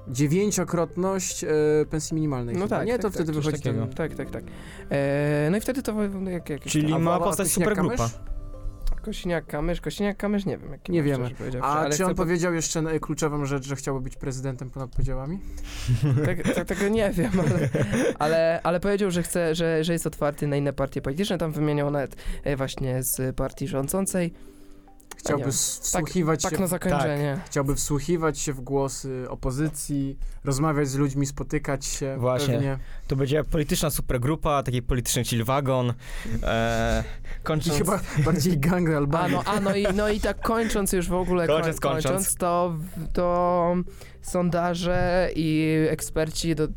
[0.08, 1.48] dziewięciokrotność e,
[1.90, 2.54] pensji minimalnej.
[2.54, 2.92] No chyba, tak, nie?
[2.92, 3.86] tak, to tak, wtedy wychodzi takiego.
[3.86, 3.94] ten...
[3.94, 4.44] Tak, tak, tak.
[4.90, 5.94] E, no i wtedy to
[6.30, 8.10] jak, jakieś Czyli tam- ma powstać supergrupa.
[9.04, 10.72] Kosiniak-Kamysz, Kosiniak-Kamysz, nie wiem.
[10.72, 11.30] Jaki Nie wiemy.
[11.62, 14.90] A ale czy on po- powiedział jeszcze na- kluczową rzecz, że chciałby być prezydentem ponad
[14.90, 15.38] podziałami?
[16.26, 17.68] Tak, tak, tego nie wiem, ale,
[18.24, 21.38] ale, ale powiedział, że chce, że, że jest otwarty na inne partie polityczne.
[21.38, 24.32] Tam wymieniał nawet e, właśnie z partii rządzącej.
[25.24, 25.48] Chciałby nie.
[25.48, 27.40] s- wsłuchiwać Tak się na zakończenie.
[27.46, 32.16] Chciałby wsłuchiwać się w głosy opozycji, rozmawiać z ludźmi, spotykać się.
[32.18, 32.54] Właśnie.
[32.54, 32.78] Pewnie.
[33.08, 35.92] To będzie polityczna supergrupa, taki polityczny chill wagon.
[36.42, 37.04] E,
[37.40, 37.78] I kończąc...
[37.78, 39.36] chyba bardziej gang A Albanii.
[39.36, 42.34] no, a no, i, no i tak kończąc już w ogóle, Kończąc, koń- kończąc, kończąc.
[42.36, 42.74] to,
[43.12, 43.76] to
[44.22, 46.70] sondaże i eksperci do, y,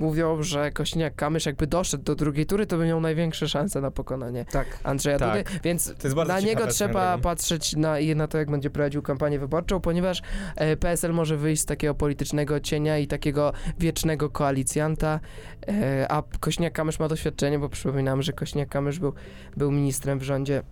[0.00, 4.44] mówią, że Kośniak-Kamysz jakby doszedł do drugiej tury, to by miał największe szanse na pokonanie
[4.44, 4.66] Tak.
[4.84, 5.44] Andrzeja Tak.
[5.48, 8.70] Dudy, więc To jest bardzo na niego trzeba patrzeć na, i na to, jak będzie
[8.70, 10.22] prowadził kampanię wyborczą, ponieważ
[10.56, 15.20] e, PSL może wyjść z takiego politycznego cienia i takiego wiecznego koalicjanta,
[15.68, 19.12] e, a Kośniak-Kamysz ma doświadczenie, bo przypominam, że Kośniak-Kamysz był,
[19.56, 20.62] był ministrem w rządzie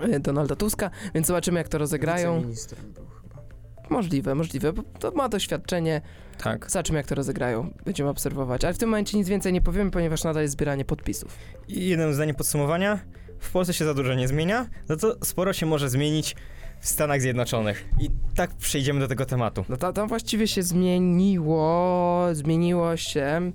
[0.00, 2.34] e, Donalda Tuska, więc zobaczymy, jak to rozegrają.
[2.34, 3.42] Wiceministrem był chyba.
[3.90, 6.00] Możliwe, możliwe, bo to ma doświadczenie.
[6.38, 6.70] Tak.
[6.70, 7.74] Zobaczymy, jak to rozegrają.
[7.84, 8.64] Będziemy obserwować.
[8.64, 11.38] Ale w tym momencie nic więcej nie powiemy, ponieważ nadal jest zbieranie podpisów.
[11.68, 13.00] I jednym zdaniem podsumowania.
[13.38, 16.36] W Polsce się za dużo nie zmienia, no to sporo się może zmienić
[16.80, 17.88] w Stanach Zjednoczonych.
[18.00, 19.64] I tak przejdziemy do tego tematu.
[19.68, 23.52] No ta, tam właściwie się zmieniło, zmieniło się.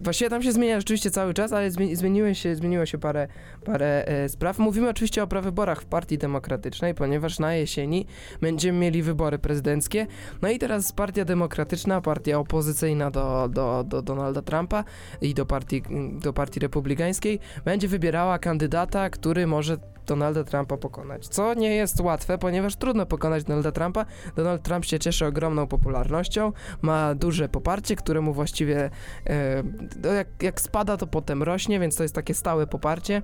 [0.00, 3.28] Właściwie tam się zmienia rzeczywiście cały czas, ale zmieni, zmieniły się, zmieniło się parę,
[3.64, 4.58] parę e, spraw.
[4.58, 8.06] Mówimy oczywiście o prawyborach w Partii Demokratycznej, ponieważ na jesieni
[8.40, 10.06] będziemy mieli wybory prezydenckie.
[10.42, 14.84] No i teraz Partia Demokratyczna, partia opozycyjna do, do, do Donalda Trumpa
[15.20, 15.82] i do partii,
[16.22, 21.28] do partii Republikańskiej, będzie wybierała kandydata, który może Donalda Trumpa pokonać.
[21.28, 24.06] Co nie jest łatwe, ponieważ trudno pokonać Donalda Trumpa.
[24.36, 28.90] Donald Trump się cieszy ogromną popularnością, ma duże poparcie, któremu właściwie
[29.26, 29.62] e,
[30.02, 33.22] no jak, jak spada, to potem rośnie, więc to jest takie stałe poparcie.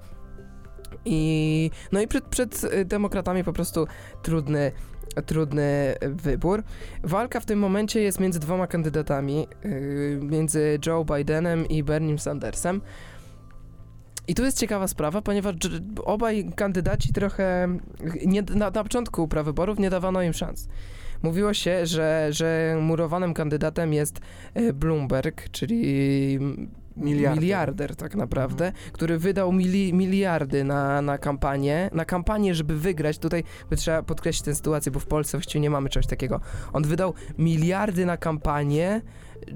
[1.04, 3.86] I, no i przed, przed y, demokratami po prostu
[4.22, 4.72] trudny,
[5.26, 6.62] trudny wybór.
[7.02, 12.80] Walka w tym momencie jest między dwoma kandydatami, yy, między Joe Bidenem i Bernie Sandersem.
[14.28, 15.54] I tu jest ciekawa sprawa, ponieważ
[16.04, 17.68] obaj kandydaci trochę
[18.26, 20.68] nie, na, na początku prawyborów nie dawano im szans.
[21.22, 24.20] Mówiło się, że, że murowanym kandydatem jest
[24.54, 26.38] e, Bloomberg, czyli
[26.96, 27.42] Miliarder.
[27.42, 33.18] miliarder tak naprawdę, który wydał mili, miliardy na, na kampanię, na kampanię, żeby wygrać.
[33.18, 36.40] Tutaj by trzeba podkreślić tę sytuację, bo w Polsce właściwie nie mamy czegoś takiego.
[36.72, 39.02] On wydał miliardy na kampanię,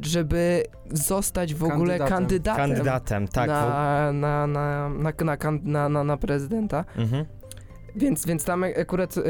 [0.03, 2.09] żeby zostać w ogóle Kandydatem.
[2.09, 3.49] kandydatem, Kandydatem, tak.
[3.49, 6.85] na, na, na, na, na, na, na prezydenta.
[6.97, 7.25] Mhm.
[7.97, 9.23] Więc, więc tam akurat e,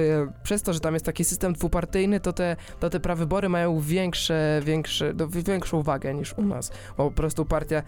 [0.43, 4.61] przez to, że tam jest taki system dwupartyjny, to te, to te prawybory mają większe,
[4.65, 6.71] większe, no, większą wagę niż u nas.
[6.97, 7.83] Bo po prostu partia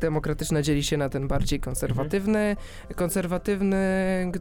[0.00, 2.56] demokratyczna dzieli się na ten bardziej konserwatywny,
[2.96, 3.76] konserwatywny,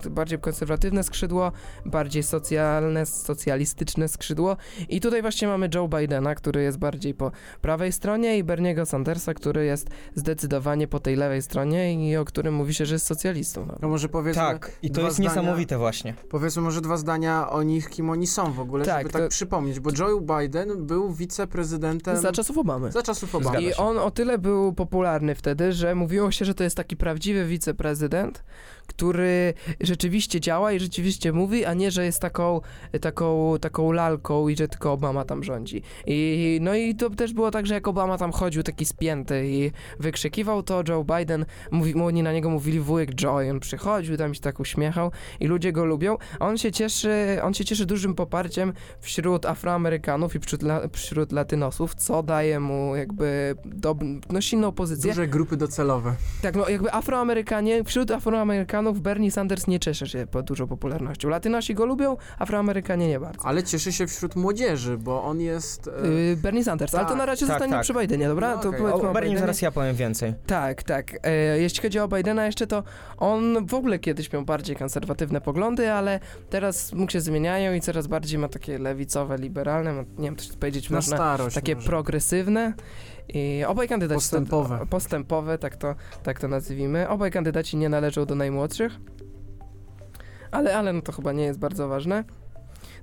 [0.09, 1.51] bardziej konserwatywne skrzydło,
[1.85, 4.57] bardziej socjalne, socjalistyczne skrzydło.
[4.89, 9.33] I tutaj właśnie mamy Joe Bidena, który jest bardziej po prawej stronie i Berniego Sandersa,
[9.33, 13.65] który jest zdecydowanie po tej lewej stronie i o którym mówi się, że jest socjalistą.
[13.65, 13.75] No.
[13.81, 16.13] No może powiedzmy, Tak, i to jest zdania, niesamowite właśnie.
[16.29, 19.29] Powiedzmy może dwa zdania o nich, kim oni są w ogóle, Tak, żeby to- tak
[19.29, 22.91] przypomnieć, bo Joe Biden był wiceprezydentem Za czasów Obamy.
[22.91, 23.61] za czasów Obamy.
[23.61, 27.45] I on o tyle był popularny wtedy, że mówiło się, że to jest taki prawdziwy
[27.45, 28.43] wiceprezydent,
[28.89, 32.61] który rzeczywiście działa i rzeczywiście mówi, a nie, że jest taką,
[33.01, 35.81] taką, taką lalką i że tylko Obama tam rządzi.
[36.07, 39.71] I, no i to też było tak, że jak Obama tam chodził taki spięty i
[39.99, 44.41] wykrzykiwał, to Joe Biden, mówi, oni na niego mówili wujek Joe on przychodził, tam się
[44.41, 49.45] tak uśmiechał i ludzie go lubią, on się cieszy, on się cieszy dużym poparciem wśród
[49.45, 53.95] Afroamerykanów i wśród, la, wśród Latynosów, co daje mu jakby do,
[54.29, 55.11] no, silną pozycję.
[55.11, 56.15] Duże grupy docelowe.
[56.41, 61.29] Tak, no jakby Afroamerykanie, wśród Afroamerykanów Bernie Sanders nie cieszy się po dużą popularnością.
[61.29, 63.45] Latynosi go lubią, Afroamerykanie nie bardzo.
[63.45, 65.87] Ale cieszy się wśród młodzieży, bo on jest...
[65.87, 67.81] E, Yy, Bernie Sanders, ale to tak, na razie tak, zostanie tak.
[67.83, 68.55] przy Bidenie, dobra?
[68.55, 68.81] No to okej.
[68.81, 70.33] powiedzmy O o Bernie zaraz ja powiem więcej.
[70.47, 71.17] Tak, tak.
[71.23, 72.83] E, jeśli chodzi o Bidena jeszcze, to
[73.17, 78.07] on w ogóle kiedyś miał bardziej konserwatywne poglądy, ale teraz mu się zmieniają i coraz
[78.07, 81.87] bardziej ma takie lewicowe, liberalne, nie wiem, co powiedzieć, na można starość takie może.
[81.87, 82.73] progresywne.
[83.33, 84.79] I obaj kandydaci Postępowe.
[84.79, 87.09] Są, postępowe, tak to, tak to nazwijmy.
[87.09, 88.99] Obaj kandydaci nie należą do najmłodszych.
[90.51, 92.23] Ale, ale no to chyba nie jest bardzo ważne.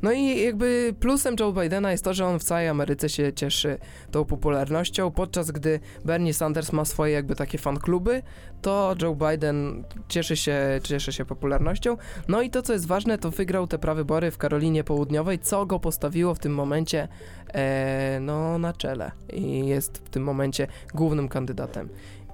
[0.02, 3.78] No i jakby plusem Joe Bidena jest to, że on w całej Ameryce się cieszy
[4.10, 8.22] tą popularnością, podczas gdy Bernie Sanders ma swoje jakby takie fankluby,
[8.62, 11.96] to Joe Biden cieszy się, cieszy się popularnością.
[12.28, 15.80] No i to, co jest ważne, to wygrał te prawybory w Karolinie Południowej, co go
[15.80, 17.08] postawiło w tym momencie
[17.54, 21.88] e, no, na czele i jest w tym momencie głównym kandydatem.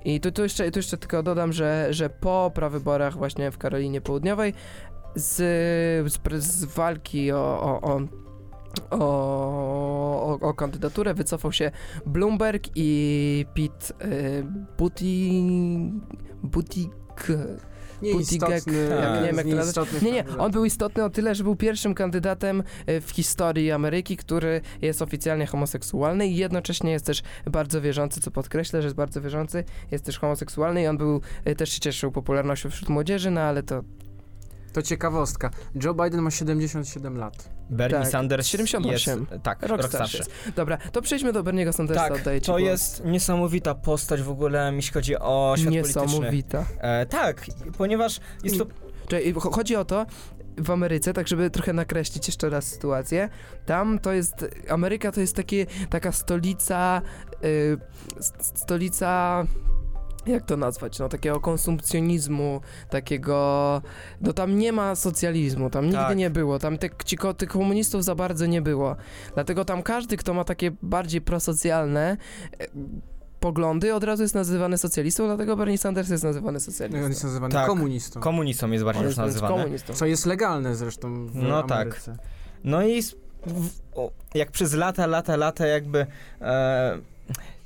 [0.05, 4.01] I tu, tu, jeszcze, tu jeszcze tylko dodam, że, że po prawyborach właśnie w Karolinie
[4.01, 4.55] Południowej
[5.14, 5.37] z,
[6.12, 8.01] z, z walki o, o, o
[8.90, 11.70] o, o, o kandydaturę wycofał się
[12.07, 14.44] Bloomberg i Pete y,
[18.03, 19.01] Nieistotny, Tak.
[19.01, 20.03] jak nie wiem, z jak to nazwać.
[20.03, 24.16] Nie, nie, on był istotny o tyle, że był pierwszym kandydatem e, w historii Ameryki,
[24.16, 29.20] który jest oficjalnie homoseksualny i jednocześnie jest też bardzo wierzący, co podkreślę, że jest bardzo
[29.20, 33.40] wierzący, jest też homoseksualny i on był, e, też się cieszył popularnością wśród młodzieży, no
[33.40, 33.83] ale to
[34.73, 35.51] To ciekawostka.
[35.85, 37.49] Joe Biden ma 77 lat.
[37.71, 39.27] Bernie Tak, Sanders 78.
[39.33, 39.43] jest...
[39.43, 40.25] Tak, rok, rok starszy.
[40.25, 40.53] starszy.
[40.57, 42.63] Dobra, to przejdźmy do Berniego Sandersa, Tak, oddaję to głos.
[42.63, 46.03] jest niesamowita postać w ogóle, jeśli chodzi o świat polityczny.
[46.03, 46.65] Niesamowita.
[46.79, 47.47] E, tak,
[47.79, 48.67] ponieważ jest to...
[49.09, 50.07] Czyli cho- chodzi o to,
[50.59, 53.29] w Ameryce, tak żeby trochę nakreślić jeszcze raz sytuację,
[53.67, 57.03] tam to jest, Ameryka to jest takie, taka stolica,
[57.45, 57.77] y,
[58.19, 59.45] s- stolica,
[60.27, 63.83] jak to nazwać, no takiego konsumpcjonizmu, takiego,
[64.21, 66.17] no tam nie ma socjalizmu, tam nigdy Tak.
[66.17, 68.97] nie było, tam te, ci, ko- tych komunistów za bardzo nie było,
[69.35, 72.17] dlatego tam każdy, kto ma takie bardziej prosocjalne,
[72.61, 72.67] e,
[73.41, 77.09] poglądy od razu jest nazywany socjalistą, dlatego Bernie Sanders jest nazywany On socjalistą.
[77.09, 77.67] jest nazywany Tak.
[77.67, 78.21] komunistą.
[78.21, 79.55] Komunistą jest bardziej On już nazywany.
[79.55, 79.95] komunistą.
[79.95, 81.81] co jest legalne zresztą w No tak.
[81.87, 82.17] Ameryce.
[82.65, 86.07] No i w, o, jak przez lata, lata, lata jakby
[86.41, 86.99] e,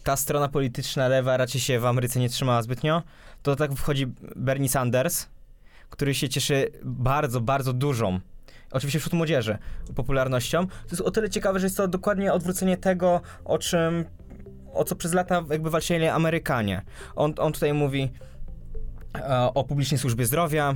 [0.07, 3.03] ta strona polityczna lewa raczej się w Ameryce nie trzymała zbytnio,
[3.43, 5.27] to tak wchodzi Bernie Sanders,
[5.91, 8.21] który się cieszy bardzo, bardzo dużą,
[8.71, 9.59] oczywiście wśród młodzieży,
[9.95, 10.67] popularnością.
[10.67, 14.05] To jest o tyle ciekawe, że jest to dokładnie odwrócenie tego, o czym,
[14.73, 16.83] o co przez lata jakby walczyli Amerykanie.
[17.17, 18.11] On, on tutaj mówi
[19.15, 20.75] e, o publicznej służbie zdrowia,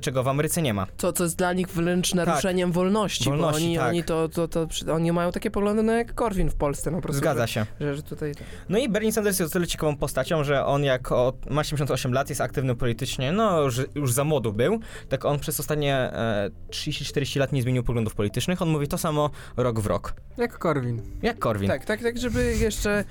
[0.00, 0.86] czego w Ameryce nie ma.
[0.96, 3.32] Co, co jest dla nich wręcz naruszeniem wolności, Tak.
[3.32, 3.88] Wolności, bo oni, tak.
[3.88, 7.02] oni to, to, to, oni mają takie poglądy no jak Korwin w Polsce, no po
[7.02, 7.18] prostu.
[7.18, 7.66] Zgadza się.
[7.80, 8.32] Że, że tutaj...
[8.68, 12.12] No i Bernie Sanders jest o tyle ciekawą postacią, że on jak od, ma 78
[12.12, 16.50] lat, jest aktywny politycznie, no już, już za młodu był, tak on przez ostatnie e,
[16.70, 20.14] 30-40 lat nie zmienił poglądów politycznych, on mówi to samo rok w rok.
[20.36, 21.02] Jak Korwin.
[21.22, 21.68] Jak Korwin.
[21.68, 23.04] Tak, tak, tak, żeby jeszcze...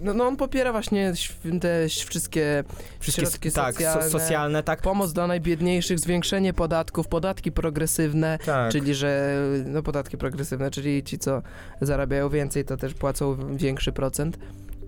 [0.00, 1.12] No, no on popiera właśnie
[1.60, 2.64] te wszystkie
[3.00, 4.02] Wszystkie środki tak, socjalne.
[4.02, 4.82] so, socjalne, tak.
[4.82, 8.72] pomoc dla najbiedniejszych, zwiększenie podatków, podatki progresywne, tak.
[8.72, 11.42] czyli że no podatki progresywne, czyli ci co
[11.80, 14.38] zarabiają więcej to też płacą większy procent.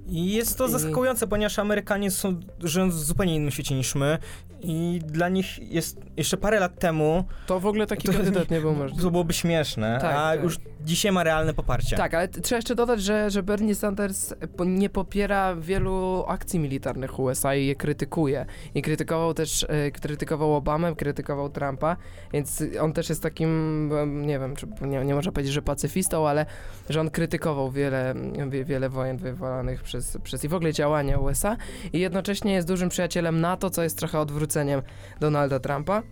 [0.08, 4.18] I jest to zaskakujące, ponieważ Amerykanie są, żyją w zupełnie innym świecie niż my
[4.64, 8.60] i dla nich jest jeszcze parę lat temu To w ogóle taki To- kandydat nie
[8.60, 9.02] był możliwy.
[9.02, 10.42] to byłoby śmieszne, Tak, a tak.
[10.42, 11.96] już dzisiaj ma realne poparcie.
[11.96, 14.34] Tak, ale trzeba jeszcze dodać, że, że Bernie Sanders
[14.66, 18.46] nie popiera wielu akcji militarnych USA i je krytykuje.
[18.74, 21.96] I krytykował też, e, krytykował Obamę, krytykował Trumpa,
[22.32, 23.90] więc on też jest takim,
[24.26, 26.46] nie wiem, czy nie, nie można powiedzieć, że pacyfistą, ale
[26.88, 28.14] że on krytykował wiele,
[28.48, 31.56] wie, wiele wojen wywołanych przez, przez i w ogóle działania USA
[31.92, 34.18] i jednocześnie jest dużym przyjacielem NATO, co jest trochę
[34.54, 34.82] odwróceniem
[35.20, 36.02] Donalda Trumpa.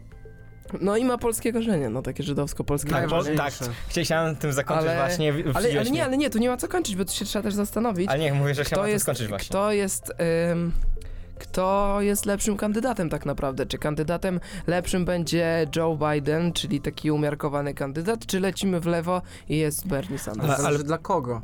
[0.80, 3.52] No i ma polskie korzenie, no takie żydowsko-polskie Tak, bo- tak.
[3.88, 5.32] Chciałem tym zakończyć Ale- właśnie.
[5.32, 7.42] w- Ale, ale nie, ale nie, tu nie ma co kończyć, bo tu się trzeba
[7.42, 8.08] też zastanowić.
[8.08, 9.48] Ale nie, mówię, że chciałem jest, skończyć właśnie.
[9.48, 10.12] kto jest,
[10.52, 10.72] ym,
[11.38, 13.66] kto jest lepszym kandydatem tak naprawdę?
[13.66, 19.58] Czy kandydatem lepszym będzie Joe Biden, czyli taki umiarkowany kandydat, czy lecimy w lewo i
[19.58, 20.50] jest Bernie Sanders?
[20.58, 21.40] Ale, Ale- dla kogo?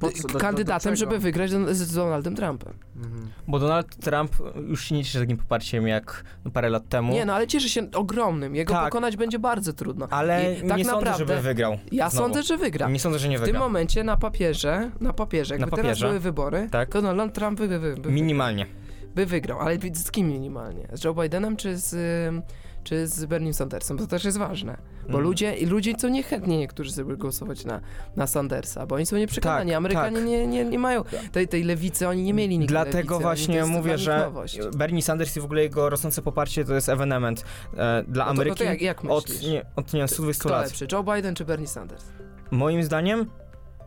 [0.00, 2.74] Do- kandydatem, do żeby wygrać z Donaldem Trumpem.
[2.96, 3.28] Mhm.
[3.48, 4.32] Bo Donald Trump
[4.68, 7.12] już się nie cieszy takim poparciem jak parę lat temu.
[7.12, 8.54] Nie, no ale cieszy się ogromnym.
[8.54, 8.84] Jego Tak.
[8.84, 10.06] pokonać będzie bardzo trudno.
[10.10, 11.78] ale I nie tak sądzę, naprawdę żeby wygrał.
[11.92, 12.24] ja znowu.
[12.26, 12.88] sądzę, że wygra.
[12.88, 13.60] Nie sądzę, że nie W tym wygra.
[13.60, 16.06] momencie na papierze, na papierze, jakby Na teraz papierze.
[16.06, 16.88] były wybory, Tak.
[16.88, 18.66] to Donald Trump by, by, by, by, Minimalnie.
[19.14, 20.88] by wygrał, ale z kim minimalnie?
[20.92, 21.94] Z Joe Bidenem czy z,
[22.28, 22.42] ym,
[22.88, 23.96] czy z Bernie Sandersem?
[23.96, 24.76] Bo to też jest ważne.
[25.00, 25.24] Bo Mhm.
[25.24, 27.80] ludzie, ludzie są niechętnie niektórzy sobie głosować na,
[28.16, 29.70] na Sandersa, bo oni są nieprzekonani.
[29.70, 30.26] Tak, Amerykanie tak.
[30.26, 33.98] nie, nie, nie mają tej, tej lewicy, oni nie mieli nigdy Dlatego lewicy, właśnie mówię,
[33.98, 34.58] że nowość.
[34.76, 37.44] Bernie Sanders i w ogóle jego rosnące poparcie to jest ewenement
[37.76, 40.40] e, dla No to, no Ameryki to jak, jak od, nie, od nie wiem, 120
[40.40, 40.64] Kto lat.
[40.64, 42.04] lepszy, Joe Biden czy Bernie Sanders?
[42.50, 43.26] Moim zdaniem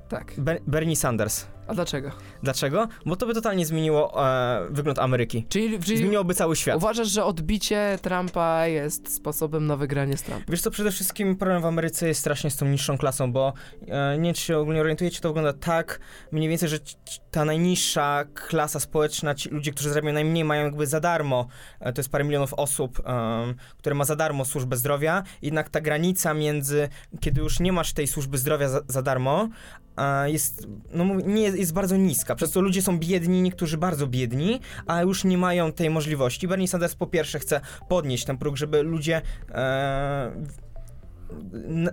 [0.09, 0.33] Tak.
[0.37, 1.45] Ber Bernie Sanders.
[1.71, 2.11] A dlaczego?
[2.43, 2.87] Dlaczego?
[3.05, 5.45] Bo to by totalnie zmieniło e, wygląd Ameryki.
[5.49, 6.77] Czyli, czyli Zmieniłoby cały świat.
[6.77, 10.45] uważasz, że odbicie Trumpa jest sposobem na wygranie z Trumpem?
[10.49, 13.53] Wiesz co, przede wszystkim problem w Ameryce jest strasznie z tą niższą klasą, bo
[13.87, 15.99] e, nie wiem, czy się ogólnie orientujecie, to wygląda tak
[16.31, 16.77] mniej więcej, że
[17.31, 21.47] ta najniższa klasa społeczna, ci ludzie, którzy zarabiają najmniej, mają jakby za darmo,
[21.79, 25.81] e, to jest parę milionów osób, em, które ma za darmo służbę zdrowia, jednak ta
[25.81, 29.49] granica między, kiedy już nie masz tej służby zdrowia za, za darmo,
[29.97, 34.59] e, jest, no nie, jest- bardzo niska, przez to ludzie są biedni, niektórzy bardzo biedni,
[34.87, 36.47] a już nie mają tej możliwości.
[36.47, 40.31] Bernie Sanders po pierwsze chce podnieść ten próg, żeby ludzie e,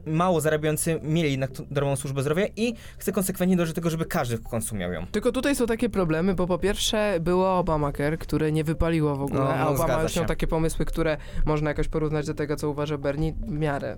[0.07, 4.05] mało zarabiający mieli jednak tą darmową służbę zdrowia i chce konsekwentnie dążyć do tego, żeby
[4.05, 5.07] każdy w końcu miał ją.
[5.07, 9.41] Tylko tutaj są takie problemy, bo po pierwsze było Obamacare, które nie wypaliło w ogóle,
[9.41, 12.71] No, no, a Obama już miał takie pomysły, które można jakoś porównać do tego, co
[12.71, 13.97] uważa Bernie, w miarę,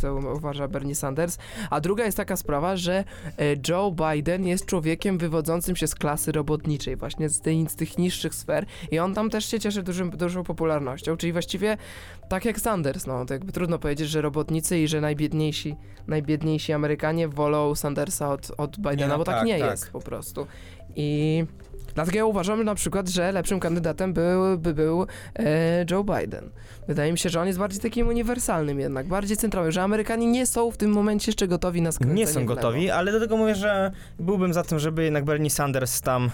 [0.00, 1.38] co- uważa Bernie Sanders.
[1.70, 3.04] A druga jest taka sprawa, że e,
[3.68, 8.34] Joe Biden jest człowiekiem wywodzącym się z klasy robotniczej, właśnie z, tej, z tych niższych
[8.34, 11.76] sfer i on tam też się cieszy dużym, dużą popularnością, czyli właściwie
[12.28, 15.76] tak jak Sanders, no to jakby trudno powiedzieć, że robotnicy i że najbiedniejsi,
[16.06, 19.70] najbiedniejsi Amerykanie wolą Sandersa od, od Bidena, no bo tak, tak, nie tak.
[19.70, 20.46] jest po prostu.
[20.96, 21.44] I
[21.94, 26.50] dlatego ja uważam na przykład, że lepszym kandydatem był, by był e, Joe Biden.
[26.88, 30.46] Wydaje mi się, że on jest bardziej takim uniwersalnym jednak, bardziej centralnym, że Amerykanie nie
[30.46, 33.54] są w tym momencie jeszcze gotowi na skręcenie Nie są gotowi, ale do tego mówię,
[33.54, 36.30] że byłbym za tym, żeby jednak Bernie Sanders tam.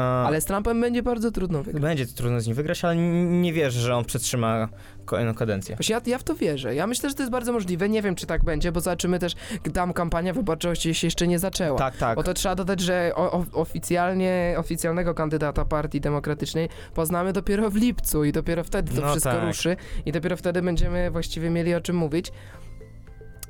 [0.00, 1.82] Ale z Trumpem będzie bardzo trudno wygrać.
[1.82, 4.68] Będzie to trudno z nim wygrać, ale nie wierzę, że on przetrzyma
[5.04, 5.76] kolejną kadencję.
[5.76, 6.74] Właśnie ja, ja w to wierzę.
[6.74, 7.88] Ja myślę, że to jest bardzo możliwe.
[7.88, 9.32] Nie wiem, czy tak będzie, bo zobaczymy też,
[9.74, 11.78] tam kampania wyborcza się jeszcze nie zaczęła.
[11.78, 12.16] Tak, tak.
[12.16, 18.24] Bo to trzeba dodać, że o, oficjalnie, oficjalnego kandydata Partii Demokratycznej poznamy dopiero w lipcu
[18.24, 19.44] i dopiero wtedy to No wszystko tak.
[19.44, 19.76] ruszy
[20.06, 22.32] i dopiero wtedy będziemy właściwie mieli o czym mówić.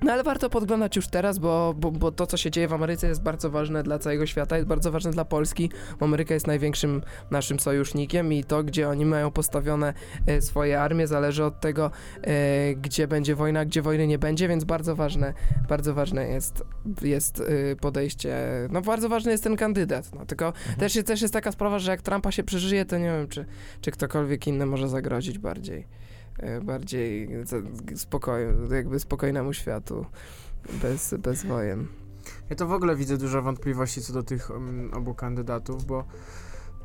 [0.02, 3.08] No ale warto podglądać już teraz, bo, bo, bo to, co się dzieje w Ameryce
[3.08, 7.02] jest bardzo ważne dla całego świata, jest bardzo ważne dla Polski, bo Ameryka jest największym
[7.30, 9.94] naszym sojusznikiem i to, gdzie oni mają postawione
[10.26, 11.90] e, swoje armie, zależy od tego,
[12.22, 15.34] e, gdzie będzie wojna, gdzie wojny nie będzie, więc bardzo ważne,
[15.68, 16.64] bardzo ważne jest,
[17.02, 18.36] jest e, podejście,
[18.70, 21.90] no bardzo ważny jest ten kandydat, no tylko też, jest, też jest taka sprawa, że
[21.90, 23.44] jak Trumpa się przeżyje, to nie wiem, czy,
[23.80, 25.86] czy ktokolwiek inny może zagrozić bardziej,
[26.62, 30.06] bardziej z- spokoju, jakby spokojnemu światu,
[30.82, 31.86] bez, bez wojen.
[32.50, 36.04] Ja to w ogóle widzę dużo wątpliwości co do tych um, obu kandydatów, bo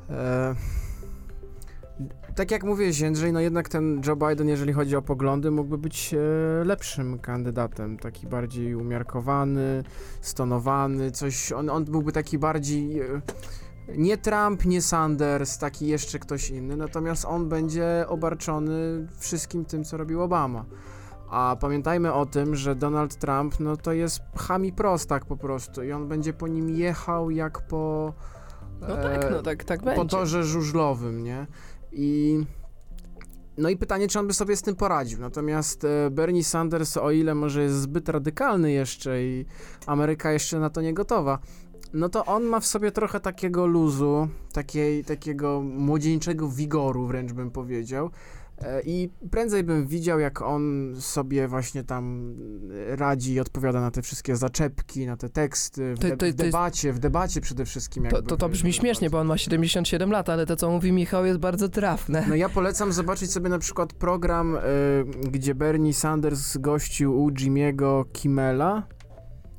[0.09, 0.55] e,
[2.35, 6.13] tak jak mówię, Jędrzej, no jednak ten Joe Biden, jeżeli chodzi o poglądy, mógłby być
[6.13, 6.17] e,
[6.65, 9.83] lepszym kandydatem, taki bardziej umiarkowany,
[10.21, 12.99] stonowany, coś, on, on byłby taki bardziej...
[12.99, 13.21] E,
[13.95, 19.97] nie Trump, nie Sanders, taki jeszcze ktoś inny, natomiast on będzie obarczony wszystkim tym, co
[19.97, 20.65] robił Obama.
[21.29, 25.91] A pamiętajmy o tym, że Donald Trump, no to jest chami prostak po prostu i
[25.91, 28.13] on będzie po nim jechał jak po...
[28.81, 30.05] No e, tak, no tak, tak po będzie.
[30.05, 31.47] torze żużlowym, nie?
[31.91, 32.39] I...
[33.57, 35.19] No i pytanie, czy on by sobie z tym poradził.
[35.19, 39.45] Natomiast e, Bernie Sanders, o ile może jest zbyt radykalny jeszcze i
[39.85, 41.39] Ameryka jeszcze na to nie gotowa,
[41.93, 47.51] no to on ma w sobie trochę takiego luzu, takiej, takiego młodzieńczego wigoru wręcz bym
[47.51, 48.09] powiedział.
[48.61, 52.35] E, I prędzej bym widział, jak on sobie właśnie tam
[52.87, 56.23] radzi i odpowiada na te wszystkie zaczepki, na te teksty, w, To- de- to- to
[56.25, 58.03] w jest- debacie, w debacie przede wszystkim.
[58.03, 60.91] To, jakby to, to brzmi śmiesznie, bo on ma 77 lat, ale to, co mówi
[60.91, 62.25] Michał, jest bardzo trafne.
[62.29, 64.59] No ja polecam zobaczyć sobie na przykład program, y,
[65.31, 68.87] gdzie Bernie Sanders gościł u Jimmy'ego Kimmela.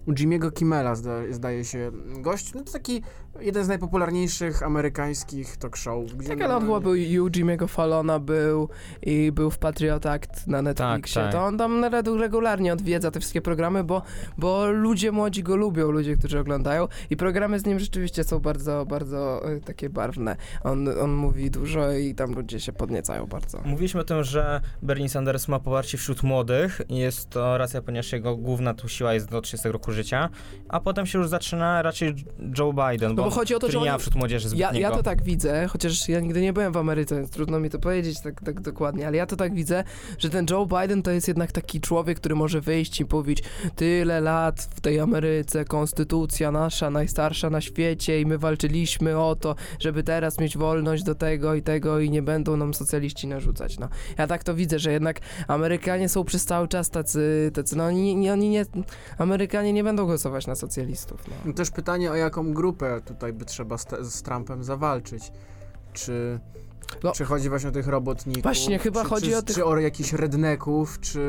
[0.08, 1.90] Jimmy'ego Kimmela zda, zdaje się
[2.20, 2.54] gość.
[2.54, 3.02] No to taki
[3.40, 6.04] jeden z najpopularniejszych amerykańskich talk show.
[6.12, 8.68] Gdzie Tak, ale on chyba był i u Jimmy'ego Fallona był
[9.02, 11.22] i był w Patriot Act na Netflixie.
[11.22, 11.32] tak.
[11.32, 14.02] To on tam regu- regularnie odwiedza te wszystkie programy, bo,
[14.38, 18.86] bo ludzie młodzi go lubią, ludzie, którzy oglądają i programy z nim rzeczywiście są bardzo,
[18.86, 20.36] bardzo y, takie barwne.
[20.64, 23.60] On, on mówi dużo i tam ludzie się podniecają bardzo.
[23.64, 28.12] Mówiliśmy o tym, że Bernie Sanders ma poparcie wśród młodych i jest to racja, ponieważ
[28.12, 30.28] jego główna tu siła jest do 30 roku życia,
[30.68, 32.14] a potem się już zaczyna raczej
[32.58, 34.90] Joe Biden, bo, bo chodzi o to, że nie ma oni- wśród młodzieży Ja, ja
[34.90, 38.20] to tak widzę, chociaż ja nigdy nie byłem w Ameryce, więc trudno mi to powiedzieć
[38.20, 39.84] tak, tak dokładnie, ale ja to tak widzę,
[40.18, 43.44] że ten Joe Biden to jest jednak taki człowiek, który może wyjść i powiedzieć
[43.76, 49.54] tyle lat w tej Ameryce, konstytucja nasza, najstarsza na świecie i my walczyliśmy o to,
[49.80, 53.88] żeby teraz mieć wolność do tego i tego i nie będą nam socjaliści narzucać, no.
[54.18, 58.16] Ja tak to widzę, że jednak Amerykanie są przez cały czas tacy, tacy no oni,
[58.16, 58.66] nie- oni nie,
[59.18, 61.34] Amerykanie nie będą głosować na socjalistów, no.
[61.44, 65.32] No Też pytanie, o jaką grupę tutaj by trzeba z, z Trumpem zawalczyć.
[65.92, 66.40] Czy,
[67.04, 67.12] No.
[67.12, 68.42] czy chodzi właśnie o tych robotników?
[68.42, 71.20] Właśnie, chyba czy, chodzi czy, o tych- Czy o jakichś redneków, czy,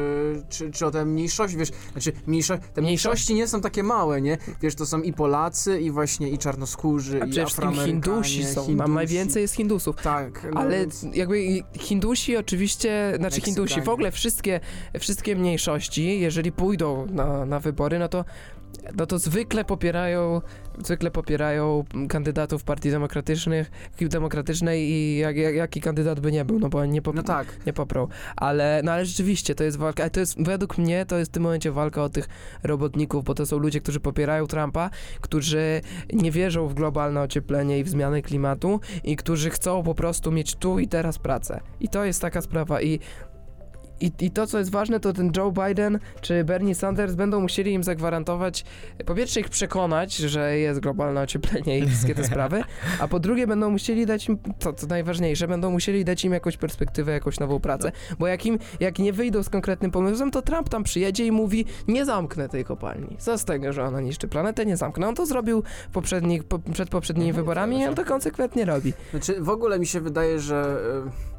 [0.49, 3.33] czy, czy o te mniejszości, wiesz, znaczy mniejszo, te Mniejszości?
[3.35, 4.37] nie są takie małe, nie?
[4.61, 8.91] Wiesz, to są i Polacy, i właśnie i czarnoskórzy, A i Afroamerykanie, Hindusi są, Hindusi.
[8.91, 9.95] najwięcej jest Hindusów.
[9.95, 11.45] Tak, no Ale jakby
[11.79, 13.55] Hindusi oczywiście, znaczy Meksykanie.
[13.55, 14.59] Hindusi, w ogóle wszystkie,
[14.99, 18.25] wszystkie mniejszości, jeżeli pójdą na, na wybory, no to
[18.97, 20.41] no to zwykle popierają,
[20.83, 23.71] zwykle popierają kandydatów partii demokratycznych,
[24.01, 27.65] demokratycznej i jak, jak, jaki kandydat by nie był, no bo nie, pop, no tak.
[27.65, 28.07] nie poprą.
[28.35, 31.33] Ale, no ale rzeczywiście to jest walka, ale to jest, według mnie to jest w
[31.33, 32.27] tym momencie walka o tych
[32.63, 34.89] robotników, bo to są ludzie, którzy popierają Trumpa,
[35.21, 35.81] którzy
[36.13, 40.55] nie wierzą w globalne ocieplenie i w zmiany klimatu i którzy chcą po prostu mieć
[40.55, 41.59] tu i teraz pracę.
[41.79, 42.99] I to jest taka sprawa i
[44.01, 47.73] I, I to, co jest ważne, to ten Joe Biden czy Bernie Sanders będą musieli
[47.73, 48.65] im zagwarantować,
[49.05, 52.63] po pierwsze ich przekonać, że jest globalne ocieplenie i wszystkie te sprawy,
[52.99, 56.57] a po drugie będą musieli dać im, to co najważniejsze, będą musieli dać im jakąś
[56.57, 60.69] perspektywę, jakąś nową pracę, bo jak, im, jak nie wyjdą z konkretnym pomysłem, to Trump
[60.69, 63.17] tam przyjedzie i mówi, nie zamknę tej kopalni.
[63.19, 65.07] Co z tego, że ona niszczy planetę, nie zamknę.
[65.07, 68.93] On to zrobił poprzednich, po, przed poprzednimi Mhm, wyborami i on to konsekwentnie robi.
[69.11, 71.38] Znaczy, w ogóle mi się wydaje, że y,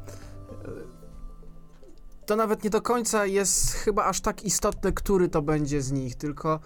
[2.31, 6.15] to nawet nie do końca jest chyba aż tak istotne, który to będzie z nich,
[6.15, 6.59] tylko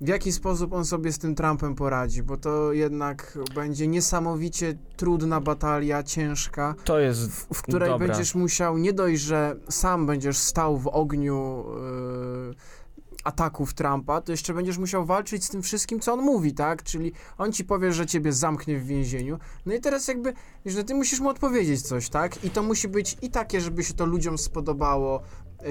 [0.00, 5.40] w jaki sposób on sobie z tym Trumpem poradzi, bo to jednak będzie niesamowicie trudna
[5.40, 8.06] batalia, ciężka, To jest w, w której Dobra.
[8.06, 11.64] będziesz musiał nie dość, że sam będziesz stał w ogniu
[12.50, 12.54] y,
[13.26, 16.82] ataków Trumpa, to jeszcze będziesz musiał walczyć z tym wszystkim, co on mówi, tak?
[16.82, 19.38] Czyli on ci powie, że ciebie zamknie w więzieniu.
[19.66, 20.32] No i teraz jakby,
[20.66, 22.44] że ty musisz mu odpowiedzieć coś, tak?
[22.44, 25.22] I to musi być i takie, żeby się to ludziom spodobało,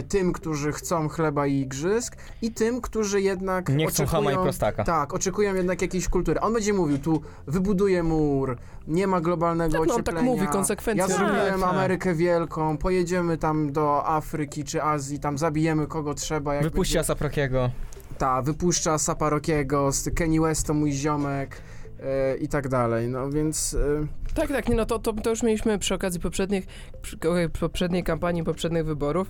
[0.03, 4.43] tym, którzy chcą chleba i igrzysk, i tym, którzy jednak nie chcą chama i oczekują...
[4.43, 4.83] prostaka.
[4.83, 6.39] Tak, oczekują jednak jakiejś kultury.
[6.39, 10.19] On będzie mówił, tu wybuduję mur, nie ma globalnego Tak, no, ocieplenia.
[10.19, 11.01] tak mówi konsekwentnie.
[11.01, 11.69] Ja Tak, zrobiłem tak.
[11.69, 16.53] Amerykę Wielką, pojedziemy tam do Afryki czy Azji, tam zabijemy kogo trzeba.
[16.53, 17.69] Jak Wypuści będzie- Asaprokiego.
[18.17, 21.61] Ta, wypuszcza Saparokiego, z Kenny West to mój ziomek
[21.99, 23.07] e, i tak dalej.
[23.07, 26.65] No więc e, Tak, tak, nie, no to, to, to już mieliśmy przy okazji poprzednich,
[27.01, 27.17] przy,
[27.59, 29.27] poprzedniej kampanii, poprzednich wyborów.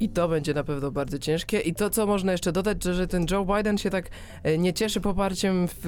[0.00, 1.60] I to będzie na pewno bardzo ciężkie.
[1.60, 4.10] I to, co można jeszcze dodać, że, że ten Joe Biden się tak
[4.42, 5.86] e, nie cieszy poparciem w,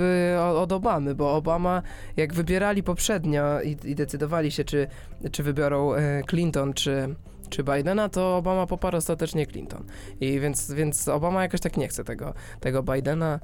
[0.57, 1.83] od Obamy, bo Obama,
[2.17, 4.87] jak wybierali poprzednio i, i decydowali się, czy,
[5.33, 7.15] czy wybiorą e, Clinton, czy,
[7.49, 9.85] czy Bidena, to Obama poparł ostatecznie Clinton.
[10.21, 13.41] I więc, więc Obama jakoś tak nie chce tego, tego Bidena,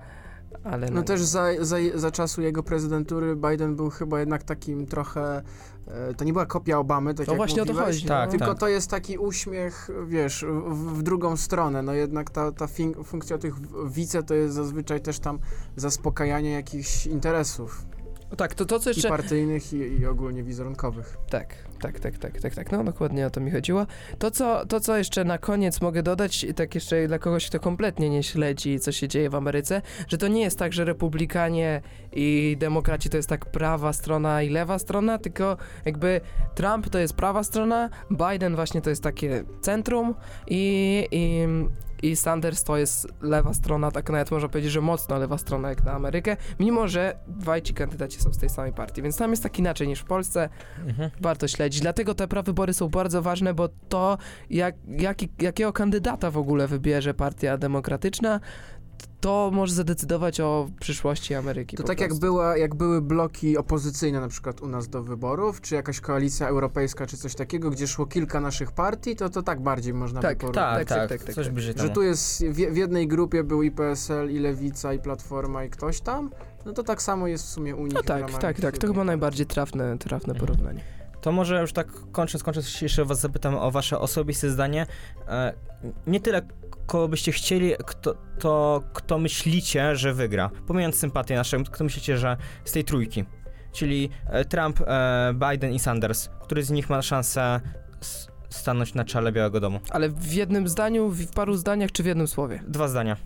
[0.65, 5.43] ale no też za, za, za czasu jego prezydentury Biden był chyba jednak takim trochę,
[6.17, 8.09] to nie była kopia Obamy, tak No jak właśnie o to mówiłeś, chodzi.
[8.09, 8.31] Tak.
[8.31, 8.59] Tylko tak.
[8.59, 11.83] to jest taki uśmiech, wiesz, w, w drugą stronę.
[11.83, 12.67] No jednak ta, ta
[13.05, 13.55] funkcja tych
[13.89, 15.39] wice to jest zazwyczaj też tam
[15.77, 17.87] zaspokajanie jakichś interesów
[18.37, 19.09] Tak, to, to co i jeszcze...
[19.09, 21.17] partyjnych, i, i ogólnie wizerunkowych.
[21.31, 22.73] Tak, tak, tak, tak, tak, tak.
[22.73, 23.87] No dokładnie o to mi chodziło.
[24.19, 28.11] To co, to, co jeszcze na koniec mogę dodać, tak jeszcze dla kogoś, kto kompletnie
[28.11, 32.57] nie śledzi, co się dzieje w Ameryce, że to nie jest tak, że republikanie i
[32.61, 36.21] demokraci to jest tak prawa strona i lewa strona, tylko jakby
[36.55, 40.15] Trump to jest prawa strona, Biden właśnie to jest takie centrum
[40.47, 41.47] i, i,
[42.03, 45.85] i Sanders to jest lewa strona, tak nawet można powiedzieć, że mocno lewa strona jak
[45.85, 49.43] na Amerykę, mimo że dwaj ci kandydaci są z tej samej partii, więc tam jest
[49.43, 50.49] tak inaczej niż w Polsce
[50.87, 51.11] Mhm.
[51.21, 51.81] warto śledzić.
[51.81, 54.19] Dlatego te prawybory są bardzo ważne, bo to,
[54.51, 58.41] jak, jaki, jakiego kandydata w ogóle wybierze Partia Demokratyczna,
[59.21, 61.77] to może zadecydować o przyszłości Ameryki.
[61.77, 65.75] To tak jak, była, jak były bloki opozycyjne na przykład u nas do wyborów, czy
[65.75, 69.95] jakaś koalicja europejska, czy coś takiego, gdzie szło kilka naszych partii, to to tak bardziej
[69.95, 70.79] można Tak, by porównać.
[70.79, 71.55] Tak, tak, tak, tak, tak, coś tak.
[71.55, 75.65] bliżej Że tu jest, w, w jednej grupie był i PSL, i Lewica, i Platforma,
[75.65, 76.31] i ktoś tam,
[76.67, 77.95] no to tak samo jest w sumie u nich.
[77.95, 78.79] No tak, tak, tak.
[78.79, 80.47] To chyba najbardziej trafne, trafne Mhm.
[80.47, 80.81] porównanie.
[81.21, 84.87] To może już tak kończąc, kończąc jeszcze was zapytam o wasze osobiste zdanie.
[85.29, 85.53] E,
[86.07, 86.43] nie tyle
[86.87, 90.51] kogo byście chcieli, kto, to kto myślicie, że wygra.
[90.67, 93.25] Pomijając sympatię naszą, kto myślicie, że z tej trójki.
[93.73, 96.29] Czyli e, Trump, e, Biden i Sanders.
[96.43, 97.61] Który z nich ma szansę
[98.51, 99.81] stanąć na czele Białego Domu?
[99.91, 102.63] Ale w jednym zdaniu, w paru zdaniach, czy w jednym słowie?
[102.69, 103.17] Dwa zdania.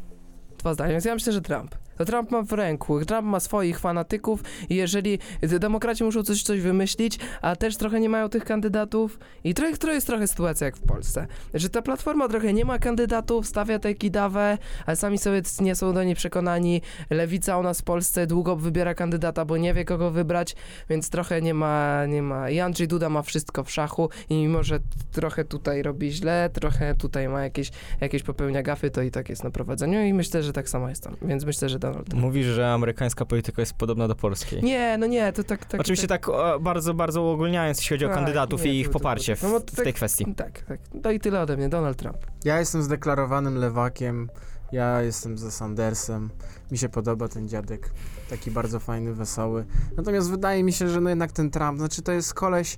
[0.58, 1.74] Dwa zdania, więc ja myślę, że Trump.
[2.04, 7.18] Trump ma w ręku, Trump ma swoich fanatyków i jeżeli demokraci muszą coś, coś wymyślić,
[7.42, 10.86] a też trochę nie mają tych kandydatów i trochę, to jest trochę sytuacja jak w
[10.86, 15.74] Polsce, że ta platforma trochę nie ma kandydatów, stawia tę kidawę, ale sami sobie nie
[15.74, 16.82] są do niej przekonani.
[17.10, 20.56] Lewica u nas w Polsce długo wybiera kandydata, bo nie wie kogo wybrać,
[20.90, 22.50] więc trochę nie ma, nie ma.
[22.50, 24.78] I Andrzej Duda ma wszystko w szachu i mimo, że
[25.12, 27.70] trochę tutaj robi źle, trochę tutaj ma jakieś,
[28.00, 31.02] jakieś popełnia gafy, to i tak jest na prowadzeniu i myślę, że tak samo jest
[31.02, 32.22] tam, więc myślę, że Donald Trump.
[32.22, 34.62] Mówisz, że amerykańska polityka jest podobna do polskiej.
[34.62, 35.80] Nie, no nie, to tak, tak.
[35.80, 38.92] Oczywiście tak, o, bardzo, bardzo uogólniając, jeśli chodzi o Tak, kandydatów nie, i ich to-
[38.92, 40.34] to- poparcie w, no w tak- tej kwestii.
[40.34, 40.80] Tak, tak.
[41.04, 42.16] No i tyle ode mnie, Donald Trump.
[42.44, 44.30] Ja jestem zdeklarowanym lewakiem,
[44.72, 46.30] ja jestem za Sandersem,
[46.70, 47.90] mi się podoba ten dziadek,
[48.30, 49.64] taki bardzo fajny, wesoły.
[49.96, 52.76] Natomiast wydaje mi się, że no jednak ten Trump, znaczy to jest koleś,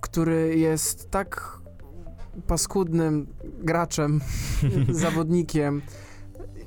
[0.00, 1.58] który jest tak
[2.46, 3.26] paskudnym
[3.58, 4.20] graczem,
[4.90, 5.82] zawodnikiem,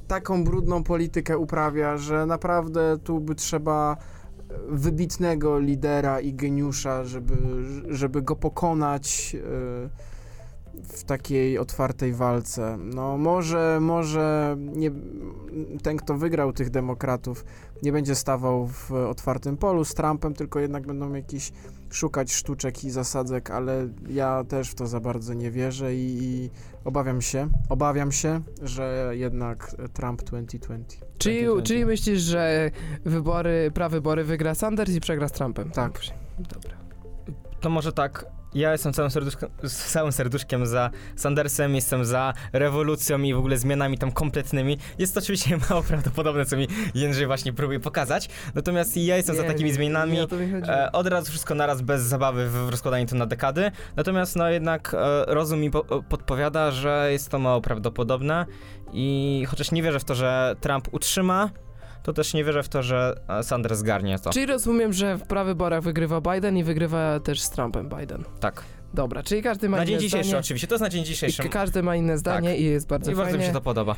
[0.09, 3.97] taką brudną politykę uprawia, że naprawdę tu by trzeba
[4.69, 7.35] wybitnego lidera i geniusza, żeby,
[7.89, 9.33] żeby go pokonać.
[9.33, 9.89] yy,
[10.83, 12.77] w takiej otwartej walce.
[12.77, 14.91] No może, może nie,
[15.83, 17.45] ten, kto wygrał tych demokratów,
[17.83, 21.51] nie będzie stawał w otwartym polu z Trumpem, tylko jednak będą jakieś
[21.91, 26.49] szukać sztuczek i zasadzek, ale ja też w to za bardzo nie wierzę i, i
[26.85, 31.05] obawiam się, obawiam się, że jednak Trump 2020.
[31.17, 31.67] Czyli, 2020.
[31.67, 32.71] czyli myślisz, że
[33.05, 35.71] wybory, prawybory wygra Sanders i przegra z Trumpem?
[35.71, 35.99] Tak.
[36.39, 36.77] Dobra.
[37.59, 38.38] To może tak.
[38.53, 43.97] Ja jestem całym serduszkiem, całym serduszkiem za Sandersem, jestem za rewolucją i w ogóle zmianami
[43.97, 44.77] tam kompletnymi.
[44.97, 48.29] Jest to oczywiście mało prawdopodobne, co mi Jędrzej właśnie próbuje pokazać.
[48.55, 50.17] Natomiast ja jestem za Nie, takimi nie, zmianami.
[50.17, 50.23] nie.
[50.67, 53.71] E, od razu wszystko naraz, bez zabawy w w rozkładaniu to na dekady.
[53.95, 58.45] Natomiast no jednak e, rozum mi po, podpowiada, że jest to mało prawdopodobne
[58.93, 61.49] i chociaż nie wierzę w to, że Trump utrzyma,
[62.03, 64.29] to też nie wierzę w to, że e, Sanders zgarnie to.
[64.29, 68.23] Czyli rozumiem, że w prawyborach wygrywa Biden i wygrywa też z Trumpem Biden.
[68.39, 68.63] Tak.
[68.93, 70.39] Dobra, czyli każdy ma Na inne dzień dzisiejszy zdanie.
[70.39, 71.43] oczywiście, to jest na dzień dzisiejszy.
[71.45, 73.47] I każdy ma inne zdanie i jest bardzo I bardzo mi fajnie.
[73.47, 73.95] się to podoba.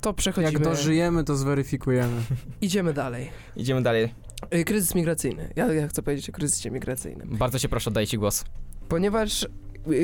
[0.00, 0.52] To przechodzimy.
[0.52, 2.20] Jak dożyjemy, to zweryfikujemy.
[2.60, 3.30] Idziemy dalej.
[3.56, 4.14] Idziemy dalej.
[4.54, 5.52] Y, Kryzys migracyjny.
[5.56, 7.28] Ja, ja chcę powiedzieć o kryzysie migracyjnym.
[7.36, 8.44] Bardzo cię proszę, oddaję ci głos.
[8.88, 9.46] Ponieważ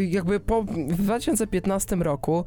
[0.08, 2.44] jakby po w 2015 roku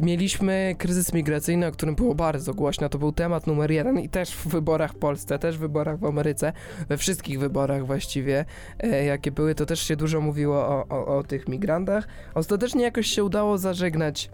[0.00, 2.88] mieliśmy kryzys migracyjny, o którym było bardzo głośno.
[2.88, 6.04] To był temat numer jeden i też w wyborach w Polsce, też w wyborach w
[6.04, 6.52] Ameryce,
[6.88, 8.44] we wszystkich wyborach właściwie,
[8.80, 12.08] e, jakie były, to też się dużo mówiło o, o, o tych migrantach.
[12.34, 14.30] Ostatecznie jakoś się udało zażegnać,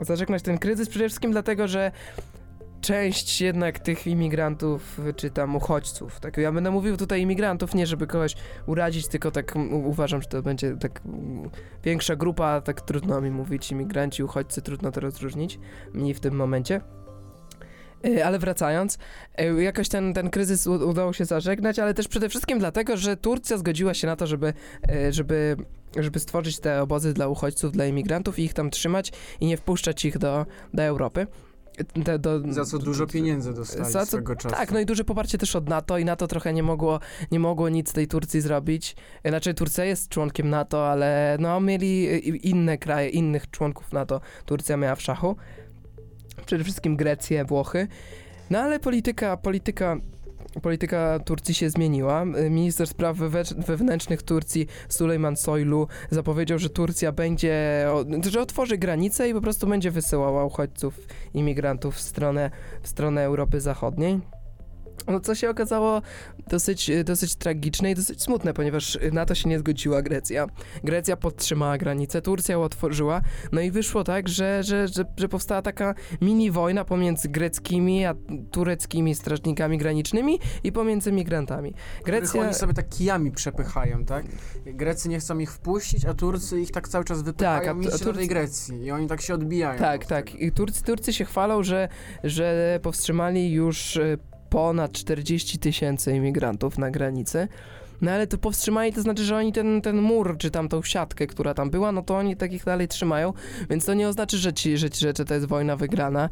[0.00, 1.92] zażegnać ten kryzys, przede wszystkim dlatego, że
[2.80, 8.06] część jednak tych imigrantów, czy tam uchodźców, tak, ja będę mówił tutaj imigrantów, nie żeby
[8.06, 8.34] kogoś
[8.66, 9.54] urazić, tylko tak
[9.84, 11.02] uważam, że to będzie tak
[11.84, 15.58] większa grupa, tak trudno mi mówić, imigranci, uchodźcy, trudno to rozróżnić,
[15.94, 16.80] mi w tym momencie.
[18.04, 18.98] E, Ale wracając,
[19.34, 23.58] e, jakoś ten, ten kryzys udało się zażegnać, ale też przede wszystkim dlatego, że Turcja
[23.58, 24.52] zgodziła się na to, żeby,
[24.88, 25.56] e, żeby,
[25.96, 30.04] żeby stworzyć te obozy dla uchodźców, dla imigrantów i ich tam trzymać i nie wpuszczać
[30.04, 31.26] ich do, do Europy.
[31.96, 34.48] Do, do, Za co dużo pieniędzy dostali Za co- czasu.
[34.48, 37.00] tak, no i duże poparcie też od NATO i NATO trochę nie mogło,
[37.30, 38.96] nie mogło nic tej Turcji zrobić.
[39.24, 44.20] Znaczy Turcja jest członkiem NATO, ale no mieli inne kraje, innych członków NATO.
[44.46, 45.36] Turcja miała w szachu.
[46.46, 47.88] Przede wszystkim Grecję, Włochy.
[48.50, 49.96] No ale polityka, polityka
[50.62, 52.24] Polityka Turcji się zmieniła.
[52.50, 53.16] Minister spraw
[53.66, 57.86] wewnętrznych Turcji Sulejman Soylu zapowiedział, że Turcja będzie,
[58.30, 61.00] że otworzy granice i po prostu będzie wysyłała uchodźców,
[61.34, 62.50] imigrantów w stronę,
[62.82, 64.20] w stronę Europy Zachodniej.
[65.06, 66.02] No co się okazało
[66.48, 70.46] dosyć, dosyć tragiczne i dosyć smutne, ponieważ na to się nie zgodziła Grecja.
[70.84, 73.20] Grecja podtrzymała granicę, Turcja ją otworzyła,
[73.52, 78.14] no i wyszło tak, że, że, że, że powstała taka mini wojna pomiędzy greckimi a
[78.50, 81.74] tureckimi strażnikami granicznymi i pomiędzy migrantami.
[82.04, 82.42] Grecja...
[82.42, 84.26] Oni sobie tak kijami przepychają, tak?
[84.66, 87.98] Grecy nie chcą ich wpuścić, a Turcy ich tak cały czas wypychają Tak, a a
[87.98, 89.78] do tej Turcy- Grecji i oni tak się odbijają.
[89.78, 90.34] Tak, tak.
[90.34, 91.88] I Turcy, Turcy się chwalą, że,
[92.24, 94.16] że powstrzymali już e,
[94.50, 97.48] ponad 40 tysięcy imigrantów na granicy.
[98.00, 101.26] No ale to powstrzymali, to znaczy, że oni ten, ten mur, czy tam tą siatkę,
[101.26, 103.32] która tam była, no to oni takich dalej trzymają,
[103.70, 106.28] więc to nie oznacza, że, ci, że, że, to jest wojna wygrana.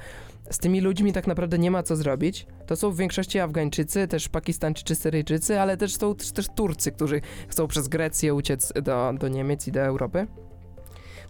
[0.50, 2.46] Z tymi ludźmi tak naprawdę nie ma co zrobić.
[2.66, 7.66] To są w większości Afgańczycy, też Pakistańczycy, Syryjczycy, ale też są też Turcy, którzy chcą
[7.66, 10.26] przez Grecję uciec do, do Niemiec i do Europy.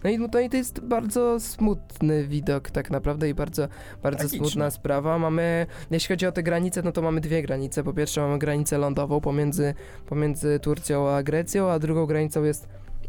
[0.07, 3.67] No i, no i to jest bardzo smutny widok tak naprawdę i bardzo,
[4.03, 5.19] bardzo smutna sprawa.
[5.19, 7.83] Mamy, jeśli chodzi o te granice, no to mamy dwie granice.
[7.83, 9.73] Po pierwsze mamy granicę lądową pomiędzy,
[10.05, 12.67] pomiędzy Turcją a Grecją, a drugą granicą jest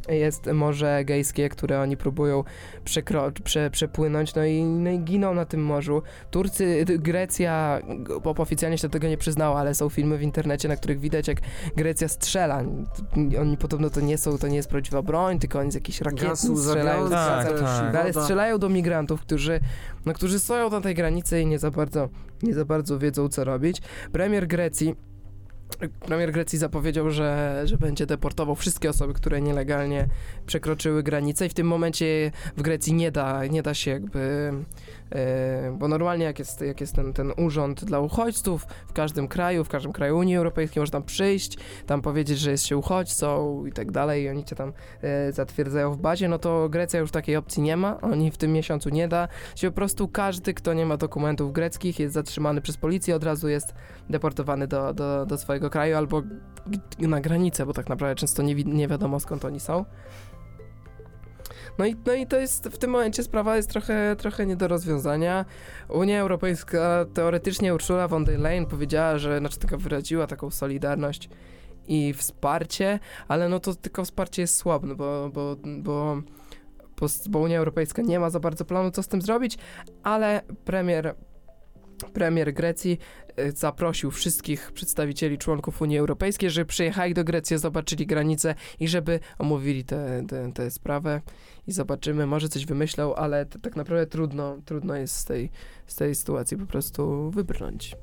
[0.09, 2.45] jest Morze Egejskie, które oni próbują
[2.85, 6.03] przekro- prze, przepłynąć, no i, no i giną na tym morzu.
[6.31, 10.77] Turcy, Grecja g- oficjalnie się do tego nie przyznała, ale są filmy w internecie, na
[10.77, 11.39] których widać jak
[11.77, 12.63] Grecja strzela.
[13.41, 16.21] Oni podobno to nie są, to nie jest prawdziwa broń, tylko oni z jakichś rakiet
[16.69, 17.11] strzelają.
[17.11, 17.93] Tak, tak.
[17.95, 19.61] No, ale strzelają do migrantów, którzy,
[20.07, 22.09] no, którzy stoją na tej granicy i nie za bardzo,
[22.43, 23.83] nie za bardzo wiedzą, co robić.
[24.13, 24.95] Premier Grecji
[26.01, 30.09] Premier Grecji zapowiedział, że, że będzie deportował wszystkie osoby, które nielegalnie
[30.47, 34.53] przekroczyły granicę i w tym momencie w Grecji nie da, nie da się jakby,
[35.73, 39.69] bo normalnie jak jest, jak jest ten, ten urząd dla uchodźców w każdym kraju, w
[39.69, 43.93] każdym kraju Unii Europejskiej można tam przyjść, tam powiedzieć, że jest się uchodźcą i tak
[43.93, 47.63] dalej i oni cię tam e, zatwierdzają w bazie, no to Grecja już takiej opcji
[47.63, 50.97] nie ma, oni w tym miesiącu nie da się po prostu każdy, kto nie ma
[50.97, 53.75] dokumentów greckich jest zatrzymany przez policję, od razu jest
[54.11, 56.23] deportowany do, do, do swojego kraju albo
[56.99, 59.85] na granicę, bo tak naprawdę często nie, wi- nie wiadomo skąd oni są.
[61.79, 64.69] No i, no i to jest w tym momencie sprawa jest trochę, trochę nie do
[64.69, 65.45] rozwiązania.
[65.89, 71.29] Unia Europejska, teoretycznie Ursula von der Leyen powiedziała, że znaczy tylko wyraziła taką solidarność
[71.89, 72.99] i wsparcie,
[73.29, 78.31] ale no to tylko wsparcie jest słabe, bo, bo bo, bo Unia Europejska nie ma
[78.31, 79.59] za bardzo planu, co z tym zrobić,
[80.03, 81.15] ale premier,
[82.07, 82.99] premier Grecji
[83.39, 89.21] y, zaprosił wszystkich przedstawicieli członków Unii Europejskiej, żeby przyjechali do Grecji, zobaczyli granice i żeby
[89.39, 89.85] omówili
[90.55, 91.21] tę sprawę
[91.67, 95.51] i zobaczymy, może coś wymyślał, ale tak naprawdę trudno, trudno jest z tej,
[95.87, 97.97] z tej sytuacji po prostu wybrnąć.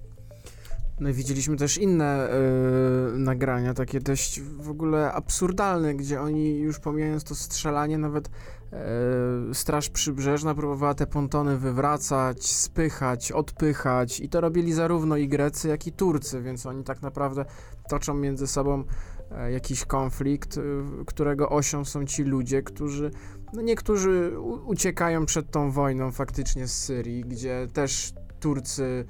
[0.99, 6.79] No i widzieliśmy też inne y, nagrania, takie dość w ogóle absurdalne, gdzie oni już
[6.79, 14.41] pomijając to strzelanie, nawet y, Straż Przybrzeżna próbowała te pontony wywracać, spychać, odpychać i to
[14.41, 17.45] robili zarówno i Grecy, jak i Turcy, więc oni tak naprawdę
[17.89, 18.83] toczą między sobą
[19.31, 20.61] e, jakiś konflikt, y,
[21.05, 23.11] którego osią są ci ludzie, którzy,
[23.53, 29.05] no niektórzy uciekają przed tą wojną faktycznie z Syrii, gdzie też Turcy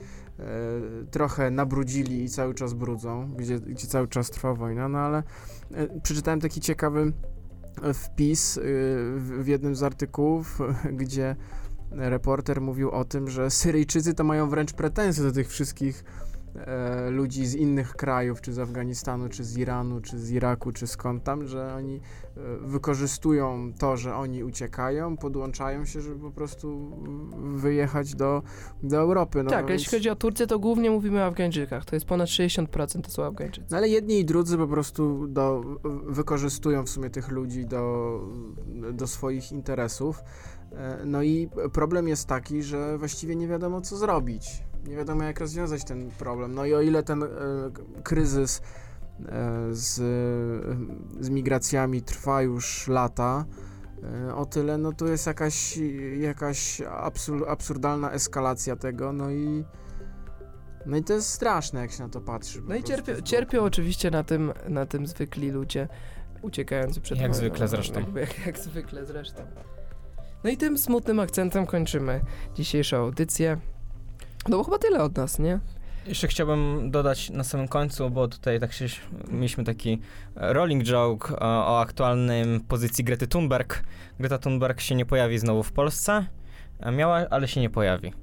[1.12, 5.24] trochę nabrudzili i cały czas brudzą, gdzie, gdzie cały czas trwa wojna, no ale
[5.72, 7.14] e, przeczytałem taki ciekawy
[7.82, 8.62] e, wpis e,
[9.18, 10.60] w jednym z artykułów,
[11.02, 11.36] gdzie
[11.92, 16.04] reporter mówił o tym, że Syryjczycy to mają wręcz pretensje do tych wszystkich
[16.56, 20.88] e, ludzi z innych krajów, czy z Afganistanu, czy z Iranu, czy z Iraku, czy
[20.88, 26.98] skąd tam, że oni e, wykorzystują to, że oni uciekają, podłączają się, żeby po prostu
[27.56, 28.42] wyjechać do,
[28.84, 29.44] do Europy.
[29.44, 31.86] No, tak, więc- jeśli chodzi o Turcję, to głównie mówimy o Afgańczykach.
[31.86, 33.68] To jest ponad 60% to są Afgańczycy.
[33.72, 35.62] No ale jedni i drudzy po prostu do,
[36.08, 38.20] wykorzystują w sumie tych ludzi do,
[38.94, 40.20] do swoich interesów.
[40.72, 44.64] E, No i problem jest taki, że właściwie nie wiadomo co zrobić.
[44.88, 46.56] Nie wiadomo jak rozwiązać ten problem.
[46.56, 47.28] No i o ile ten e,
[48.04, 48.62] kryzys
[49.26, 49.94] e, z,
[51.20, 53.46] z migracjami trwa już lata,
[54.28, 55.80] e, o tyle no to jest jakaś,
[56.20, 59.64] jakaś absur, absurdalna eskalacja tego, no i
[60.86, 62.62] no i to jest straszne, jak się na to patrzy.
[62.68, 65.88] No i cierpią, cierpią oczywiście na tym, na tym zwykli ludzie
[66.42, 67.38] uciekający przed Jak wojną.
[67.48, 68.00] zwykle zresztą.
[68.00, 69.44] Jakby, jak, jak zwykle zresztą.
[70.44, 72.22] No i tym smutnym akcentem kończymy
[72.56, 73.58] dzisiejszą audycję.
[74.50, 75.60] No bo chyba tyle od nas, nie?
[76.08, 78.86] Jeszcze chciałbym dodać na samym końcu, bo tutaj tak się,
[79.32, 80.02] mieliśmy taki
[80.36, 83.84] e, rolling joke o, o aktualnym pozycji Grety Thunberg.
[84.20, 86.26] Greta Thunberg się nie pojawi znowu w Polsce.
[86.82, 88.14] A Miała, ale się nie pojawi.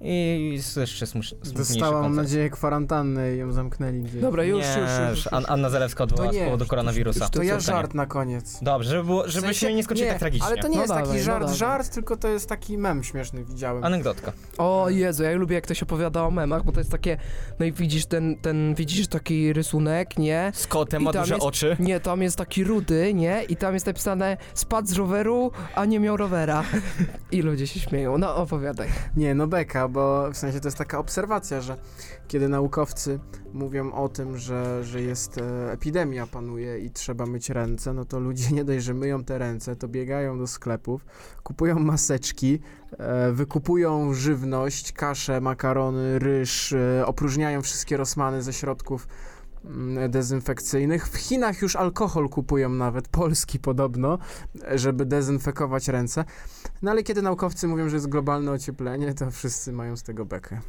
[0.00, 4.20] I jeszcze smutniejszy Dostała, mam nadzieję, kwarantannę i ją zamknęli gdzieś.
[4.22, 7.28] Dobra, już, nie, już, już, już, An- Anna Zalewska odwołała z powodu koronawirusa.
[7.28, 8.58] To ja żart na koniec.
[8.62, 10.46] Dobrze, żeby było, W żebyśmy sensie- nie skończyli tak tragicznie.
[10.46, 11.56] Ale to nie No jest dawaj, taki no żart, dawaj.
[11.56, 13.84] żart, tylko to jest taki mem śmieszny, widziałem.
[13.84, 14.32] Anegdotka.
[14.58, 17.16] O Jezu, ja lubię jak ktoś opowiada o memach, bo to jest takie,
[17.58, 20.52] no i widzisz ten, ten widzisz taki rysunek, nie?
[20.54, 21.76] Z kotem ma duże jest- oczy.
[21.80, 23.42] Nie, tam jest taki rudy, nie?
[23.48, 26.62] I tam jest napisane spadł z roweru, a nie miał rowera.
[27.32, 28.18] I ludzie się śmieją.
[28.18, 28.88] No opowiadaj.
[29.16, 31.76] Nie, no beka, bo w sensie to jest taka obserwacja, że
[32.28, 33.20] kiedy naukowcy
[33.52, 38.20] mówią o tym, że, że jest e, epidemia panuje i trzeba myć ręce, no to
[38.20, 41.04] ludzie nie dość, że myją te ręce, to biegają do sklepów,
[41.42, 42.58] kupują maseczki,
[42.98, 49.08] e, wykupują żywność, kaszę, makarony, ryż, e, opróżniają wszystkie rosmany ze środków
[50.08, 51.08] dezynfekcyjnych.
[51.08, 54.18] W Chinach już alkohol kupują nawet, polski podobno,
[54.74, 56.24] żeby dezynfekować ręce.
[56.82, 60.60] No ale kiedy naukowcy mówią, że jest globalne ocieplenie, to wszyscy mają z tego bekę.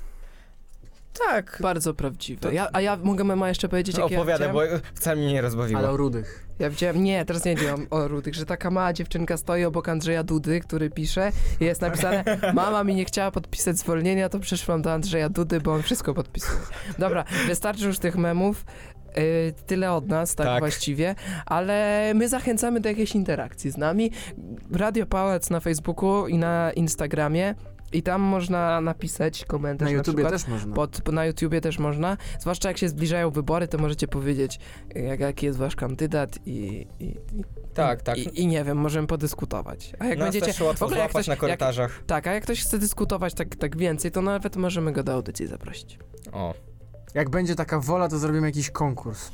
[1.30, 1.58] Tak.
[1.62, 2.42] Bardzo prawdziwe.
[2.42, 4.60] To- Ja, a ja mogę mema jeszcze powiedzieć, jak ja Opowiadaj, bo
[4.96, 5.80] wcale mnie nie rozbawiło.
[5.80, 6.48] Ale o rudych.
[6.60, 10.24] Ja widziałem, nie, teraz nie wiem o Rudych, że taka mała dziewczynka stoi obok Andrzeja
[10.24, 14.94] Dudy, który pisze i jest napisane mama mi nie chciała podpisać zwolnienia, to przyszłam do
[14.94, 16.60] Andrzeja Dudy, bo on wszystko podpisuje.
[17.00, 18.66] Dobra, wystarczy już tych memów.
[19.16, 20.60] Yy, tyle od nas, tak, Tak.
[20.60, 21.16] właściwie,
[21.46, 24.12] ale my zachęcamy do jakiejś interakcji z nami.
[24.74, 27.56] Radio Pałac na Facebooku i na Instagramie
[27.94, 30.34] i tam można napisać komentarz Na na, YouTubie przykład.
[30.42, 30.76] też można.
[30.76, 32.18] Pod, na YouTubie też można.
[32.40, 34.60] Zwłaszcza jak się zbliżają wybory, to możecie powiedzieć,
[34.96, 37.16] jak, jaki jest wasz kandydat i, i, i,
[37.74, 38.18] Tak, tak.
[38.18, 39.94] i, i nie wiem, możemy podyskutować.
[40.00, 40.46] A jak Nas będziecie.
[40.46, 42.04] też łatwo w ogóle jak złapać ktoś- na jak- korytarzach.
[42.08, 45.48] Tak, a jak ktoś chce dyskutować tak, tak więcej, to nawet możemy go do audycji
[45.48, 46.00] zaprosić.
[46.32, 46.54] O.
[47.14, 49.32] Jak będzie taka wola, to zrobimy jakiś konkurs.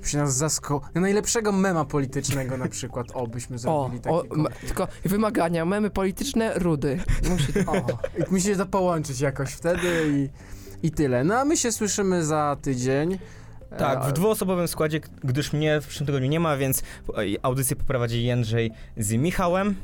[0.00, 0.80] Żeby się nas zasko...
[0.94, 3.06] Najlepszego mema politycznego na przykład.
[3.14, 4.58] O, byśmy O, zrobili taki o m- konkurs.
[4.60, 7.00] tylko wymagania, memy polityczne, rudy.
[7.30, 7.74] Musi, O,
[8.18, 10.28] i musicie to połączyć jakoś wtedy i,
[10.86, 11.24] i tyle.
[11.24, 13.18] No a my się słyszymy za tydzień.
[13.78, 16.82] Tak, w E, dwuosobowym składzie, gdyż mnie w przyszłym tygodniu nie ma, więc
[17.42, 19.74] audycję poprowadzi Jędrzej z Michałem.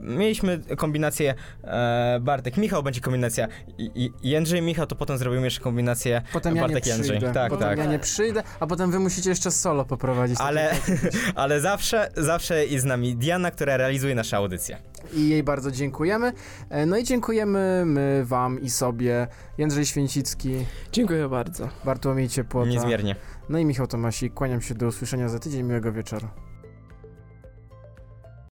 [0.00, 3.48] Mieliśmy kombinację e, Bartek Michał, będzie kombinacja
[3.78, 3.90] i,
[4.22, 7.20] i Jędrzej Michał, to potem zrobimy jeszcze kombinację Potem ja nie Bartek Jędrzej.
[7.34, 7.78] Tak, potem tak.
[7.78, 10.38] ja nie przyjdę, a potem wy musicie jeszcze solo poprowadzić.
[10.40, 10.98] Ale, takie-
[11.34, 14.78] ale zawsze, zawsze jest z nami Diana, która realizuje nasze audycje.
[15.14, 16.32] I jej bardzo dziękujemy.
[16.70, 19.26] E, No i dziękujemy my wam i sobie.
[19.58, 21.68] Jędrzej Święcicki, Dziękuję bardzo.
[21.84, 22.70] Bartłomiej Ciepłota.
[22.70, 23.16] Niezmiernie.
[23.48, 24.34] No i Michał Tomasik.
[24.34, 25.62] Kłaniam się do usłyszenia za tydzień.
[25.62, 26.28] Miłego wieczoru.